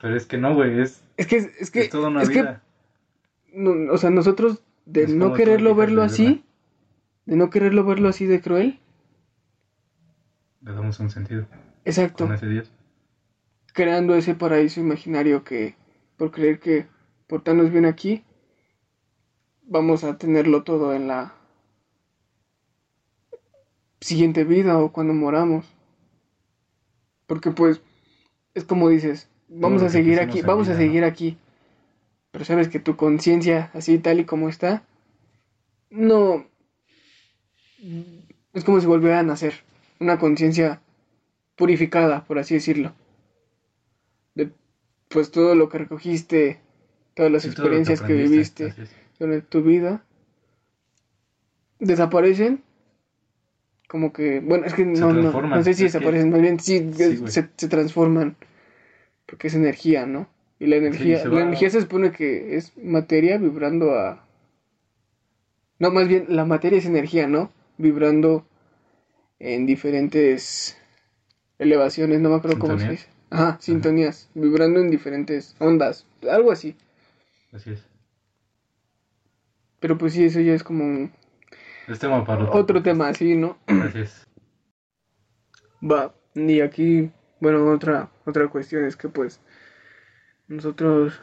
Pero 0.00 0.16
es 0.16 0.26
que 0.26 0.38
no, 0.38 0.54
güey, 0.54 0.80
es, 0.80 1.02
Es 1.16 1.26
que, 1.26 1.36
es 1.36 1.70
que, 1.70 1.80
es 1.82 1.90
toda 1.90 2.08
una 2.08 2.22
es 2.22 2.28
que, 2.28 2.42
vida. 2.42 2.62
no- 3.52 3.92
o 3.92 3.98
sea, 3.98 4.10
nosotros, 4.10 4.62
de 4.86 5.08
no 5.08 5.34
quererlo 5.34 5.74
verlo 5.74 6.00
de 6.00 6.06
así, 6.06 6.44
de 7.26 7.36
no 7.36 7.50
quererlo 7.50 7.84
verlo 7.84 8.08
así 8.08 8.24
de 8.26 8.40
cruel, 8.40 8.80
Le 10.62 10.72
damos 10.72 10.98
un 11.00 11.10
sentido 11.10 11.46
exacto, 11.84 12.24
con 12.26 12.34
ese 12.34 12.46
Dios. 12.48 12.72
creando 13.72 14.14
ese 14.14 14.34
paraíso 14.34 14.80
imaginario 14.80 15.44
que, 15.44 15.76
por 16.16 16.30
creer 16.30 16.58
que 16.60 16.86
portarnos 17.26 17.70
bien 17.70 17.84
aquí, 17.84 18.24
vamos 19.62 20.04
a 20.04 20.16
tenerlo 20.18 20.62
todo 20.62 20.94
en 20.94 21.08
la 21.08 21.34
siguiente 24.00 24.44
vida 24.44 24.78
o 24.78 24.92
cuando 24.92 25.12
moramos. 25.14 25.66
Porque 27.26 27.50
pues, 27.50 27.82
es 28.54 28.64
como 28.64 28.88
dices, 28.88 29.28
vamos 29.48 29.82
a 29.82 29.88
seguir 29.88 30.20
aquí, 30.20 30.42
vamos 30.42 30.68
a 30.68 30.76
seguir 30.76 31.04
aquí. 31.04 31.36
Pero 32.36 32.44
sabes 32.44 32.68
que 32.68 32.78
tu 32.78 32.96
conciencia, 32.96 33.70
así 33.72 33.98
tal 33.98 34.20
y 34.20 34.26
como 34.26 34.50
está, 34.50 34.82
no... 35.88 36.44
Es 38.52 38.62
como 38.62 38.78
si 38.78 38.86
volviera 38.86 39.20
a 39.20 39.22
nacer. 39.22 39.54
Una 40.00 40.18
conciencia 40.18 40.82
purificada, 41.56 42.26
por 42.26 42.38
así 42.38 42.52
decirlo. 42.52 42.92
De, 44.34 44.50
pues 45.08 45.30
todo 45.30 45.54
lo 45.54 45.70
que 45.70 45.78
recogiste, 45.78 46.60
todas 47.14 47.32
las 47.32 47.44
Sí, 47.44 47.48
que 47.48 47.54
experiencias 47.54 48.02
que, 48.02 48.12
viviste 48.12 48.74
durante 49.18 49.46
tu 49.46 49.62
vida, 49.62 50.04
desaparecen. 51.78 52.62
Como 53.88 54.12
que, 54.12 54.40
bueno, 54.40 54.66
es 54.66 54.74
que 54.74 54.84
no, 54.84 55.10
no, 55.10 55.32
no 55.40 55.62
sé 55.62 55.72
si 55.72 55.86
es 55.86 55.92
que- 55.92 55.98
desaparecen, 55.98 56.28
más 56.28 56.42
bien 56.42 56.60
sí, 56.60 56.86
Sí, 56.92 57.16
güey. 57.16 57.32
se, 57.32 57.48
se 57.56 57.68
transforman. 57.68 58.36
Porque 59.24 59.46
es 59.46 59.54
energía, 59.54 60.04
¿no? 60.04 60.35
Y 60.58 60.66
la 60.66 60.76
energía, 60.76 61.18
la 61.26 61.42
energía 61.42 61.70
se 61.70 61.80
supone 61.82 62.12
que 62.12 62.56
es 62.56 62.76
materia 62.78 63.36
vibrando 63.38 63.94
a... 63.94 64.26
No, 65.78 65.90
más 65.90 66.08
bien, 66.08 66.26
la 66.28 66.44
materia 66.46 66.78
es 66.78 66.86
energía, 66.86 67.26
¿no? 67.28 67.52
Vibrando 67.76 68.46
en 69.38 69.66
diferentes 69.66 70.78
elevaciones, 71.58 72.20
no 72.20 72.30
me 72.30 72.36
acuerdo 72.36 72.58
cómo 72.58 72.78
se 72.78 72.90
dice. 72.92 73.08
Ajá, 73.28 73.58
sintonías, 73.60 74.30
vibrando 74.34 74.80
en 74.80 74.90
diferentes 74.90 75.54
ondas, 75.58 76.06
algo 76.30 76.52
así. 76.52 76.74
Así 77.52 77.72
es. 77.72 77.84
Pero 79.80 79.98
pues 79.98 80.14
sí, 80.14 80.24
eso 80.24 80.40
ya 80.40 80.54
es 80.54 80.62
como 80.62 80.84
un- 80.84 81.12
Es 81.86 81.98
tema 81.98 82.24
para 82.24 82.44
otro. 82.44 82.54
otro 82.58 82.82
tema, 82.82 83.08
así, 83.08 83.36
¿no? 83.36 83.58
Así 83.66 83.98
es. 84.00 84.26
Va, 85.82 86.14
y 86.34 86.60
aquí, 86.60 87.10
bueno, 87.40 87.70
otra, 87.70 88.10
otra 88.24 88.48
cuestión 88.48 88.84
es 88.86 88.96
que 88.96 89.08
pues 89.10 89.40
nosotros 90.48 91.20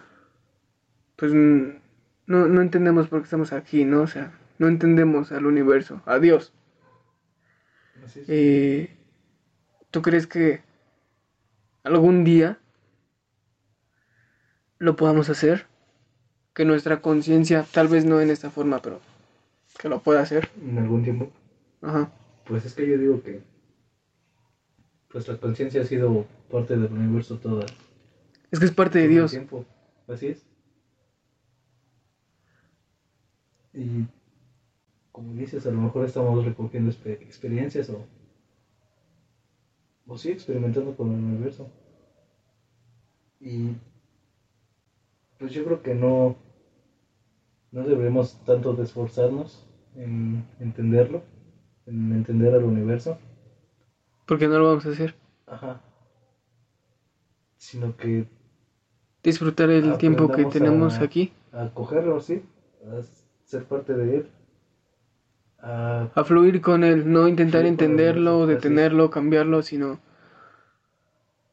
pues 1.16 1.34
no, 1.34 1.80
no 2.48 2.62
entendemos 2.62 3.08
por 3.08 3.20
qué 3.20 3.26
estamos 3.26 3.54
aquí, 3.54 3.86
¿no? 3.86 4.02
O 4.02 4.08
sea, 4.08 4.34
no 4.58 4.68
entendemos 4.68 5.32
al 5.32 5.46
universo, 5.46 6.02
a 6.06 6.20
Dios. 6.20 6.54
Así 8.04 8.22
es. 8.22 8.26
Eh, 8.30 8.98
¿Tú 9.92 10.02
crees 10.02 10.28
que 10.28 10.62
algún 11.84 12.24
día 12.24 12.60
lo 14.80 14.96
podamos 14.96 15.30
hacer? 15.30 15.68
Que 16.54 16.66
nuestra 16.66 17.02
conciencia, 17.02 17.66
tal 17.72 17.88
vez 17.88 18.06
no 18.06 18.22
en 18.22 18.30
esta 18.30 18.50
forma, 18.50 18.82
pero 18.82 19.00
que 19.80 19.90
lo 19.90 20.02
pueda 20.02 20.22
hacer. 20.22 20.50
En 20.62 20.78
algún 20.78 21.04
tiempo. 21.04 21.32
Ajá. 21.82 22.12
Pues 22.46 22.66
es 22.66 22.74
que 22.74 22.88
yo 22.88 22.98
digo 22.98 23.22
que 23.22 23.42
pues 25.10 25.28
la 25.28 25.38
conciencia 25.38 25.82
ha 25.82 25.86
sido 25.86 26.26
parte 26.52 26.76
del 26.76 26.92
universo 26.92 27.38
toda. 27.38 27.66
Es 28.54 28.60
que 28.60 28.66
es 28.66 28.72
parte 28.72 29.00
de 29.00 29.08
Dios. 29.08 29.32
tiempo. 29.32 29.66
Así 30.08 30.28
es. 30.28 30.46
Y 33.74 34.06
como 35.12 35.34
dices, 35.34 35.66
a 35.66 35.72
lo 35.72 35.82
mejor 35.82 36.06
estamos 36.06 36.46
recogiendo 36.46 36.92
expe- 36.92 37.20
experiencias 37.22 37.90
o, 37.90 38.06
o 40.06 40.18
sí, 40.20 40.30
experimentando 40.30 40.96
con 40.96 41.12
el 41.12 41.24
universo. 41.24 41.68
Y 43.40 43.72
pues 45.40 45.52
yo 45.52 45.66
creo 45.66 45.82
que 45.82 45.96
no, 45.96 46.36
no 47.72 47.84
debemos 47.84 48.38
tanto 48.46 48.74
de 48.74 48.84
esforzarnos 48.84 49.66
en 49.96 50.46
entenderlo, 50.60 51.24
en 51.88 52.12
entender 52.14 52.54
al 52.54 52.64
universo. 52.66 53.18
Porque 54.28 54.48
no 54.48 54.60
lo 54.60 54.68
vamos 54.68 54.86
a 54.86 54.90
hacer. 54.90 55.16
Ajá. 55.48 55.82
Sino 57.58 57.98
que 57.98 58.28
Disfrutar 59.24 59.70
el 59.70 59.98
tiempo 59.98 60.30
que 60.32 60.46
tenemos 60.46 61.00
a- 61.00 61.04
aquí. 61.04 61.32
a 61.54 61.70
cogerlo, 61.74 62.20
sí, 62.20 62.42
a 62.86 63.02
ser 63.46 63.64
parte 63.66 63.94
de 63.94 64.18
él, 64.18 64.28
a 65.60 66.10
A 66.16 66.24
fluir 66.24 66.60
con 66.62 66.84
él, 66.84 67.12
no 67.12 67.28
intentar 67.28 67.66
entenderlo, 67.66 68.46
detenerlo, 68.48 69.10
cambiarlo, 69.10 69.62
sino... 69.62 70.00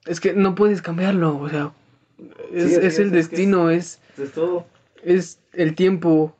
Es 0.06 0.18
que 0.20 0.32
no 0.32 0.54
puedes 0.54 0.82
cambiarlo, 0.82 1.36
o 1.38 1.48
sea... 1.48 1.72
Es, 2.52 2.70
Sí, 2.70 2.78
es 2.82 2.98
el 2.98 3.06
es, 3.06 3.12
destino, 3.12 3.70
es, 3.70 4.00
es 4.18 4.32
todo. 4.32 4.66
es 5.02 5.38
el 5.52 5.74
tiempo, 5.74 6.34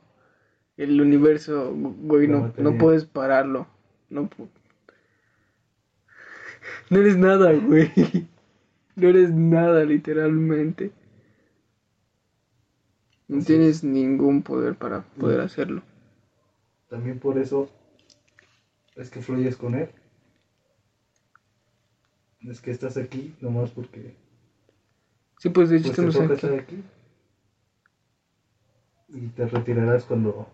el 0.77 0.99
universo, 1.01 1.71
güey, 1.73 2.27
no, 2.27 2.51
no 2.57 2.77
puedes 2.77 3.05
pararlo. 3.05 3.67
No, 4.09 4.29
no 6.89 6.97
eres 6.99 7.17
nada, 7.17 7.51
güey. 7.53 7.91
No 8.93 9.07
eres 9.07 9.31
nada, 9.31 9.85
literalmente. 9.85 10.91
No 13.31 13.43
tienes 13.43 13.83
ningún 13.83 14.43
poder 14.43 14.75
para 14.75 15.01
poder 15.17 15.39
Mm. 15.39 15.45
hacerlo. 15.45 15.81
También 16.89 17.17
por 17.19 17.37
eso 17.37 17.69
es 18.95 19.09
que 19.09 19.21
fluyes 19.21 19.55
con 19.57 19.75
él. 19.75 19.89
Es 22.41 22.59
que 22.61 22.71
estás 22.71 22.97
aquí 22.97 23.35
nomás 23.39 23.71
porque 23.71 24.13
Sí, 25.39 25.49
pues 25.49 25.69
de 25.69 25.77
hecho 25.77 25.87
pues, 25.89 25.97
te 25.97 26.05
estamos 26.05 26.29
toca 26.29 26.47
aquí. 26.47 26.47
estar 26.47 26.59
aquí. 26.59 26.83
Y 29.09 29.27
te 29.27 29.45
retirarás 29.47 30.05
cuando 30.05 30.47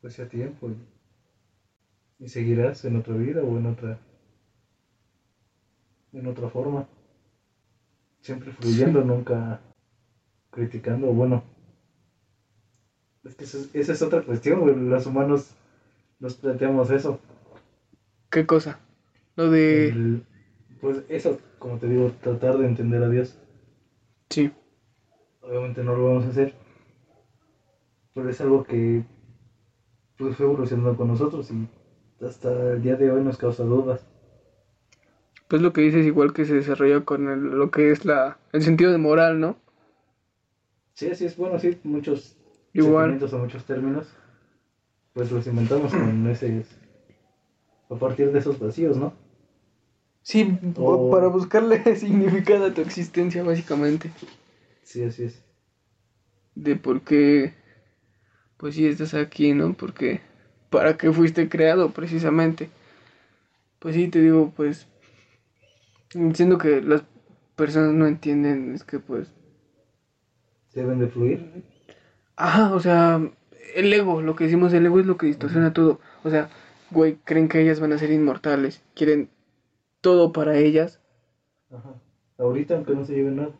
pues 0.00 0.14
sea 0.14 0.28
tiempo 0.28 0.70
y, 0.70 2.24
y 2.24 2.28
seguirás 2.28 2.84
en 2.84 2.96
otra 2.96 3.14
vida 3.14 3.42
o 3.42 3.56
en 3.58 3.66
otra 3.66 3.98
en 6.12 6.26
otra 6.26 6.48
forma. 6.48 6.86
Siempre 8.20 8.52
fluyendo, 8.52 9.02
nunca 9.02 9.60
criticando, 10.50 11.08
bueno. 11.08 11.42
Es 13.28 13.34
que 13.34 13.44
eso 13.44 13.58
esa 13.74 13.92
es 13.92 14.02
otra 14.02 14.22
cuestión, 14.22 14.60
güey, 14.60 14.74
Los 14.74 15.06
humanos 15.06 15.50
nos 16.18 16.34
planteamos 16.34 16.90
eso. 16.90 17.20
¿Qué 18.30 18.46
cosa? 18.46 18.80
Lo 19.36 19.50
de... 19.50 19.88
El- 19.88 20.22
pues 20.80 21.02
eso, 21.08 21.38
como 21.58 21.76
te 21.78 21.88
digo, 21.88 22.12
tratar 22.22 22.56
de 22.58 22.66
entender 22.66 23.02
a 23.02 23.08
Dios. 23.08 23.36
Sí. 24.30 24.50
Obviamente 25.40 25.82
no 25.82 25.96
lo 25.96 26.06
vamos 26.06 26.24
a 26.24 26.28
hacer. 26.28 26.54
Pero 28.14 28.28
es 28.30 28.40
algo 28.40 28.64
que 28.64 29.02
pues, 30.16 30.36
fue 30.36 30.46
evolucionando 30.46 30.96
con 30.96 31.08
nosotros 31.08 31.50
y 31.50 31.68
hasta 32.24 32.72
el 32.72 32.82
día 32.82 32.96
de 32.96 33.10
hoy 33.10 33.22
nos 33.22 33.38
causa 33.38 33.64
dudas. 33.64 34.04
Pues 35.48 35.62
lo 35.62 35.72
que 35.72 35.80
dices 35.80 36.06
igual 36.06 36.32
que 36.32 36.44
se 36.44 36.54
desarrolla 36.54 37.00
con 37.04 37.28
el- 37.28 37.58
lo 37.58 37.70
que 37.70 37.90
es 37.90 38.04
la 38.04 38.38
el 38.52 38.62
sentido 38.62 38.92
de 38.92 38.98
moral, 38.98 39.40
¿no? 39.40 39.56
Sí, 40.94 41.10
así 41.10 41.24
es, 41.26 41.36
bueno, 41.36 41.58
sí, 41.58 41.78
muchos 41.84 42.37
Igual. 42.78 43.18
o 43.22 43.38
muchos 43.38 43.64
términos, 43.64 44.06
pues 45.12 45.30
los 45.32 45.46
inventamos 45.46 45.92
con 45.92 46.26
ese, 46.28 46.64
a 47.90 47.94
partir 47.96 48.30
de 48.32 48.38
esos 48.38 48.58
vacíos, 48.58 48.96
¿no? 48.96 49.12
Sí, 50.22 50.58
O- 50.76 51.10
para 51.10 51.28
buscarle 51.28 51.82
significado 51.96 52.66
a 52.66 52.74
tu 52.74 52.82
existencia 52.82 53.42
básicamente. 53.42 54.10
Sí, 54.82 55.02
así 55.02 55.24
es. 55.24 55.42
De 56.54 56.76
por 56.76 57.00
qué, 57.02 57.52
pues 58.56 58.74
sí 58.74 58.86
estás 58.86 59.14
aquí, 59.14 59.52
¿no? 59.52 59.72
Porque, 59.72 60.20
¿para 60.70 60.96
qué 60.96 61.12
fuiste 61.12 61.48
creado 61.48 61.90
precisamente? 61.90 62.68
Pues 63.78 63.94
sí, 63.94 64.08
te 64.08 64.20
digo, 64.20 64.52
pues, 64.56 64.86
entiendo 66.14 66.58
que 66.58 66.80
las 66.82 67.02
personas 67.56 67.92
no 67.94 68.06
entienden, 68.06 68.74
es 68.74 68.84
que 68.84 68.98
pues, 68.98 69.28
Deben 70.74 70.98
de 71.00 71.08
fluir. 71.08 71.38
Ajá, 72.40 72.72
o 72.72 72.78
sea, 72.78 73.20
el 73.74 73.92
ego, 73.92 74.22
lo 74.22 74.36
que 74.36 74.44
decimos 74.44 74.72
el 74.72 74.86
ego 74.86 75.00
es 75.00 75.06
lo 75.06 75.16
que 75.16 75.26
distorsiona 75.26 75.72
todo. 75.72 76.00
O 76.22 76.30
sea, 76.30 76.48
güey, 76.92 77.16
creen 77.24 77.48
que 77.48 77.60
ellas 77.60 77.80
van 77.80 77.92
a 77.92 77.98
ser 77.98 78.12
inmortales, 78.12 78.80
quieren 78.94 79.28
todo 80.00 80.32
para 80.32 80.56
ellas. 80.56 81.00
Ajá. 81.68 81.94
Ahorita, 82.38 82.76
aunque 82.76 82.94
no 82.94 83.04
se 83.04 83.14
lleven 83.14 83.36
nada. 83.36 83.50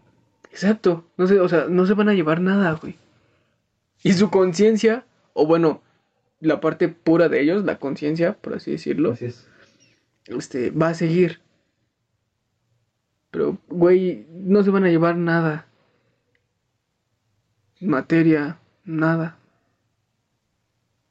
Exacto, 0.53 1.05
no 1.17 1.27
sé, 1.27 1.41
o 1.41 1.49
sea, 1.49 1.67
no 1.69 1.87
se 1.87 1.95
van 1.95 2.09
a 2.09 2.15
llevar 2.15 2.41
nada, 2.41 2.73
güey. 2.81 2.97
Y 4.05 4.13
su 4.13 4.31
conciencia, 4.31 5.05
o 5.33 5.45
bueno, 5.45 5.83
la 6.39 6.61
parte 6.61 6.87
pura 6.89 7.29
de 7.29 7.41
ellos, 7.41 7.65
la 7.65 7.81
conciencia, 7.81 8.35
por 8.35 8.55
así 8.55 8.71
decirlo, 8.71 9.11
Así 9.11 9.25
es. 9.25 9.49
este, 10.27 10.71
va 10.71 10.91
a 10.91 10.95
seguir. 10.95 11.41
Pero, 13.33 13.59
güey, 13.69 14.25
no 14.31 14.63
se 14.63 14.71
van 14.71 14.85
a 14.85 14.89
llevar 14.89 15.17
nada. 15.17 15.67
Materia, 17.81 18.59
nada. 18.89 19.37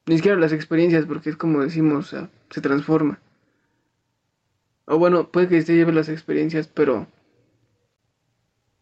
Ni 0.06 0.16
siquiera 0.16 0.36
las 0.36 0.52
experiencias, 0.52 1.06
porque 1.06 1.30
es 1.30 1.36
como 1.36 1.60
decimos, 1.62 2.06
o 2.06 2.08
sea, 2.10 2.30
se 2.50 2.60
transforma. 2.60 3.20
O 4.86 4.98
bueno, 4.98 5.30
puede 5.30 5.46
que 5.48 5.62
se 5.62 5.76
lleve 5.76 5.92
las 5.92 6.08
experiencias, 6.08 6.66
pero... 6.66 7.06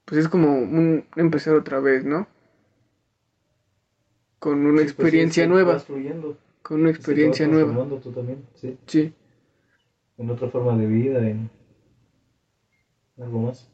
Pues 0.07 0.21
es 0.21 0.29
como 0.29 0.55
un 0.55 1.05
empezar 1.17 1.55
otra 1.55 1.81
vez, 1.81 2.05
¿no? 2.05 2.27
Con 4.39 4.65
una 4.65 4.83
Sí, 4.83 4.85
pues 4.85 4.87
sí, 4.87 4.93
experiencia 4.93 5.47
nueva. 5.47 5.79
fluyendo. 5.79 6.39
Con 6.63 6.81
una 6.81 6.91
experiencia 6.91 7.47
nueva. 7.47 7.75
tú 8.01 8.13
también, 8.13 8.47
sí. 8.55 8.79
Sí. 8.87 9.13
En 10.19 10.29
otra 10.31 10.51
forma 10.51 10.77
de 10.77 10.87
vida, 10.87 11.27
en 11.27 11.51
algo 13.19 13.41
más. 13.41 13.69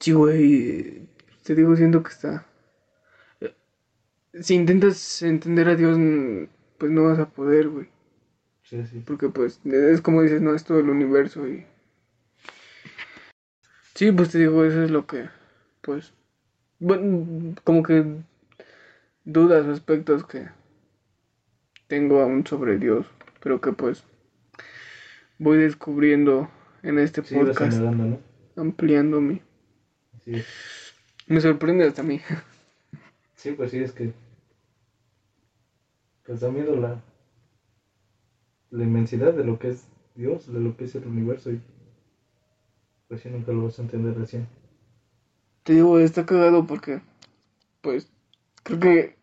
Sí, 0.00 0.12
güey. 0.12 1.08
Te 1.44 1.54
digo, 1.54 1.76
siento 1.76 2.02
que 2.02 2.10
está. 2.10 2.46
Si 4.40 4.54
intentas 4.54 5.22
entender 5.22 5.68
a 5.68 5.76
Dios, 5.76 5.98
pues 6.78 6.92
no 6.92 7.04
vas 7.04 7.18
a 7.18 7.28
poder, 7.28 7.68
güey. 7.68 7.88
Sí, 8.62 8.84
sí. 8.86 9.02
Porque, 9.06 9.28
pues, 9.28 9.60
es 9.64 10.00
como 10.00 10.22
dices, 10.22 10.42
no 10.42 10.54
es 10.54 10.64
todo 10.64 10.78
el 10.80 10.90
universo 10.90 11.48
y 11.48 11.64
Sí, 13.94 14.12
pues 14.12 14.30
te 14.30 14.38
digo, 14.38 14.64
eso 14.64 14.84
es 14.84 14.92
lo 14.92 15.06
que, 15.08 15.28
pues, 15.80 16.12
bueno, 16.78 17.56
como 17.64 17.82
que 17.82 18.04
dudas 19.24 19.66
o 19.66 19.72
aspectos 19.72 20.24
que 20.24 20.48
tengo 21.88 22.20
aún 22.20 22.46
sobre 22.46 22.78
Dios, 22.78 23.06
pero 23.40 23.60
que 23.60 23.72
pues 23.72 24.04
voy 25.38 25.58
descubriendo 25.58 26.48
en 26.84 27.00
este 27.00 27.24
Sí, 27.24 27.34
podcast, 27.34 27.80
¿no? 27.80 28.20
ampliando 28.54 29.20
mi... 29.20 29.42
Me 31.26 31.40
sorprende 31.40 31.84
hasta 31.84 32.02
a 32.02 32.04
mí. 32.04 32.20
Sí, 33.34 33.52
pues 33.52 33.70
sí, 33.70 33.78
es 33.78 33.92
que. 33.92 34.12
Pues 36.28 36.40
da 36.40 36.50
miedo 36.50 36.76
la. 36.76 37.00
La 38.70 38.84
inmensidad 38.84 39.32
de 39.32 39.44
lo 39.44 39.58
que 39.58 39.70
es 39.70 39.88
Dios, 40.14 40.52
de 40.52 40.60
lo 40.60 40.76
que 40.76 40.84
es 40.84 40.94
el 40.94 41.06
universo. 41.06 41.50
Y. 41.50 41.62
Pues 43.08 43.22
sí, 43.22 43.30
nunca 43.30 43.50
lo 43.52 43.64
vas 43.64 43.78
a 43.78 43.82
entender 43.82 44.14
recién. 44.14 44.46
Te 45.62 45.72
digo, 45.72 45.98
está 45.98 46.26
cagado 46.26 46.66
porque, 46.66 47.00
pues, 47.80 48.12
creo 48.62 48.78
que 48.78 49.16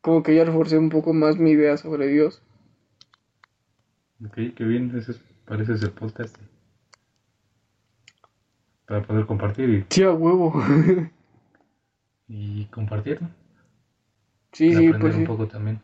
como 0.00 0.22
que 0.22 0.34
ya 0.34 0.46
reforcé 0.46 0.78
un 0.78 0.88
poco 0.88 1.12
más 1.12 1.36
mi 1.36 1.50
idea 1.50 1.76
sobre 1.76 2.06
Dios. 2.06 2.40
Ok, 4.24 4.34
qué 4.56 4.64
bien, 4.64 4.96
eso 4.96 5.12
es, 5.12 5.20
parece 5.44 5.72
el 5.72 5.90
podcast. 5.92 6.34
Para 8.86 9.02
poder 9.06 9.26
compartir 9.26 9.68
y, 9.68 9.84
Sí, 9.90 10.02
a 10.04 10.12
huevo. 10.12 10.54
y 12.28 12.64
compartir, 12.66 13.20
¿no? 13.20 13.28
sí, 14.52 14.68
Y 14.68 14.74
sí, 14.74 14.86
aprender 14.86 15.00
pues 15.00 15.14
un 15.16 15.20
sí. 15.22 15.26
poco 15.26 15.46
también. 15.46 15.80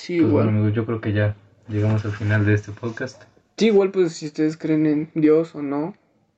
Sí, 0.00 0.18
Pues 0.18 0.28
igual. 0.28 0.44
bueno, 0.46 0.58
amigos, 0.58 0.74
yo 0.74 0.86
creo 0.86 1.00
que 1.00 1.12
ya 1.12 1.36
llegamos 1.68 2.04
al 2.06 2.12
final 2.12 2.46
de 2.46 2.54
este 2.54 2.72
podcast. 2.72 3.22
Sí, 3.58 3.66
igual, 3.66 3.90
pues 3.90 4.14
si 4.14 4.26
ustedes 4.26 4.56
creen 4.56 4.86
en 4.86 5.10
Dios 5.14 5.54
o 5.54 5.60
no, 5.62 5.94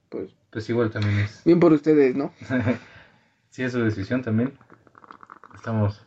pues 0.08 0.34
Pues 0.50 0.68
igual 0.68 0.90
también 0.90 1.20
es. 1.20 1.42
bien 1.44 1.60
por 1.60 1.72
ustedes, 1.72 2.16
¿no? 2.16 2.32
si 3.50 3.62
es 3.62 3.70
su 3.72 3.80
decisión 3.80 4.22
también. 4.22 4.52
Estamos. 5.54 6.04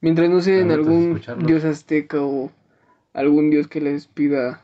Mientras 0.00 0.30
no 0.30 0.40
sea 0.40 0.60
en 0.60 0.70
Abiertos 0.70 1.28
a 1.28 1.32
algún 1.32 1.46
dios 1.46 1.64
azteca 1.64 2.18
o 2.22 2.52
algún 3.12 3.50
dios 3.50 3.66
que 3.66 3.80
les 3.80 4.06
pida 4.06 4.60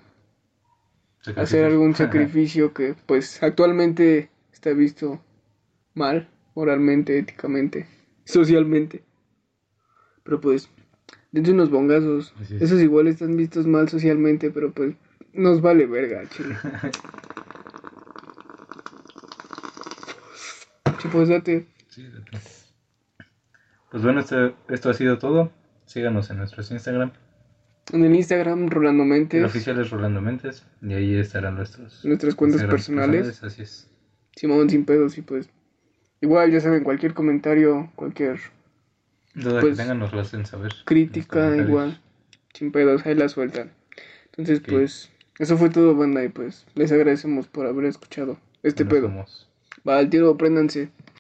hacer 1.37 1.65
algún 1.65 1.95
sacrificio 1.97 2.73
que 2.73 2.95
pues 3.07 3.43
actualmente 3.43 4.31
está 4.53 4.71
visto 4.73 5.21
mal, 5.95 6.29
moralmente, 6.55 7.19
éticamente, 7.19 7.89
socialmente. 8.25 9.03
Pero 10.23 10.41
pues, 10.41 10.69
dense 11.33 11.53
unos 11.53 11.71
bongazos. 11.71 12.35
Es. 12.41 12.51
Esos 12.63 12.81
igual 12.81 13.07
están 13.09 13.37
vistos 13.37 13.67
mal 13.67 13.89
socialmente, 13.89 14.51
pero 14.51 14.73
pues 14.73 14.95
nos 15.33 15.61
vale 15.61 15.87
verga, 15.87 16.29
chile. 16.29 16.57
Sí, 21.01 21.09
pues 21.11 21.29
date. 21.29 21.67
Sí, 21.89 22.07
date. 22.09 22.39
Pues 23.91 24.03
bueno, 24.03 24.21
este- 24.21 24.55
esto 24.69 24.91
ha 24.91 24.95
sido 24.95 25.19
todo. 25.19 25.51
Síganos 25.87 26.31
en 26.31 26.39
nuestros 26.39 26.71
Instagram. 26.71 27.13
En 27.93 28.05
el 28.05 28.15
Instagram, 28.15 28.69
Rolando 28.69 29.03
El 29.05 29.09
Mentes. 29.09 29.45
oficial 29.45 29.81
es 29.81 29.91
Rolando 29.91 30.21
Mentes. 30.21 30.65
Y 30.83 30.93
ahí 30.93 31.17
estarán 31.17 31.57
nuestros. 31.57 32.05
Nuestras 32.05 32.35
cuentas 32.35 32.61
Instagram 32.61 32.77
personales. 32.77 33.43
Así 33.43 33.63
es. 33.63 33.91
Simón 34.37 34.69
sin 34.71 34.85
pedos 34.85 35.17
y 35.19 35.23
pues. 35.23 35.49
Igual, 36.21 36.53
ya 36.53 36.61
saben, 36.61 36.85
cualquier 36.85 37.15
comentario, 37.15 37.91
cualquier 37.97 38.39
Duda 39.35 39.61
Pues, 39.61 39.77
que 39.77 39.83
tengan, 39.83 39.99
nos 39.99 40.13
lo 40.13 40.21
hacen 40.21 40.47
saber. 40.47 40.73
crítica, 40.85 41.57
igual. 41.57 42.01
Sin 42.55 42.73
pedos, 42.73 43.07
ahí 43.07 43.15
la 43.15 43.29
sueltan. 43.29 43.73
Entonces, 44.27 44.61
pues, 44.61 45.11
eso 45.39 45.57
fue 45.57 45.71
todo, 45.71 45.95
banda, 45.95 46.25
y 46.25 46.29
pues 46.29 46.67
les 46.75 46.91
agradecemos 46.93 47.47
por 47.47 47.67
haber 47.67 47.85
escuchado 47.85 48.39
este 48.63 48.85
Nos 48.85 48.93
pedo. 48.93 49.09
vemos. 49.09 49.49
Va 49.89 49.99
al 49.99 50.11
tiro, 50.11 50.37
préndanse. 50.37 50.91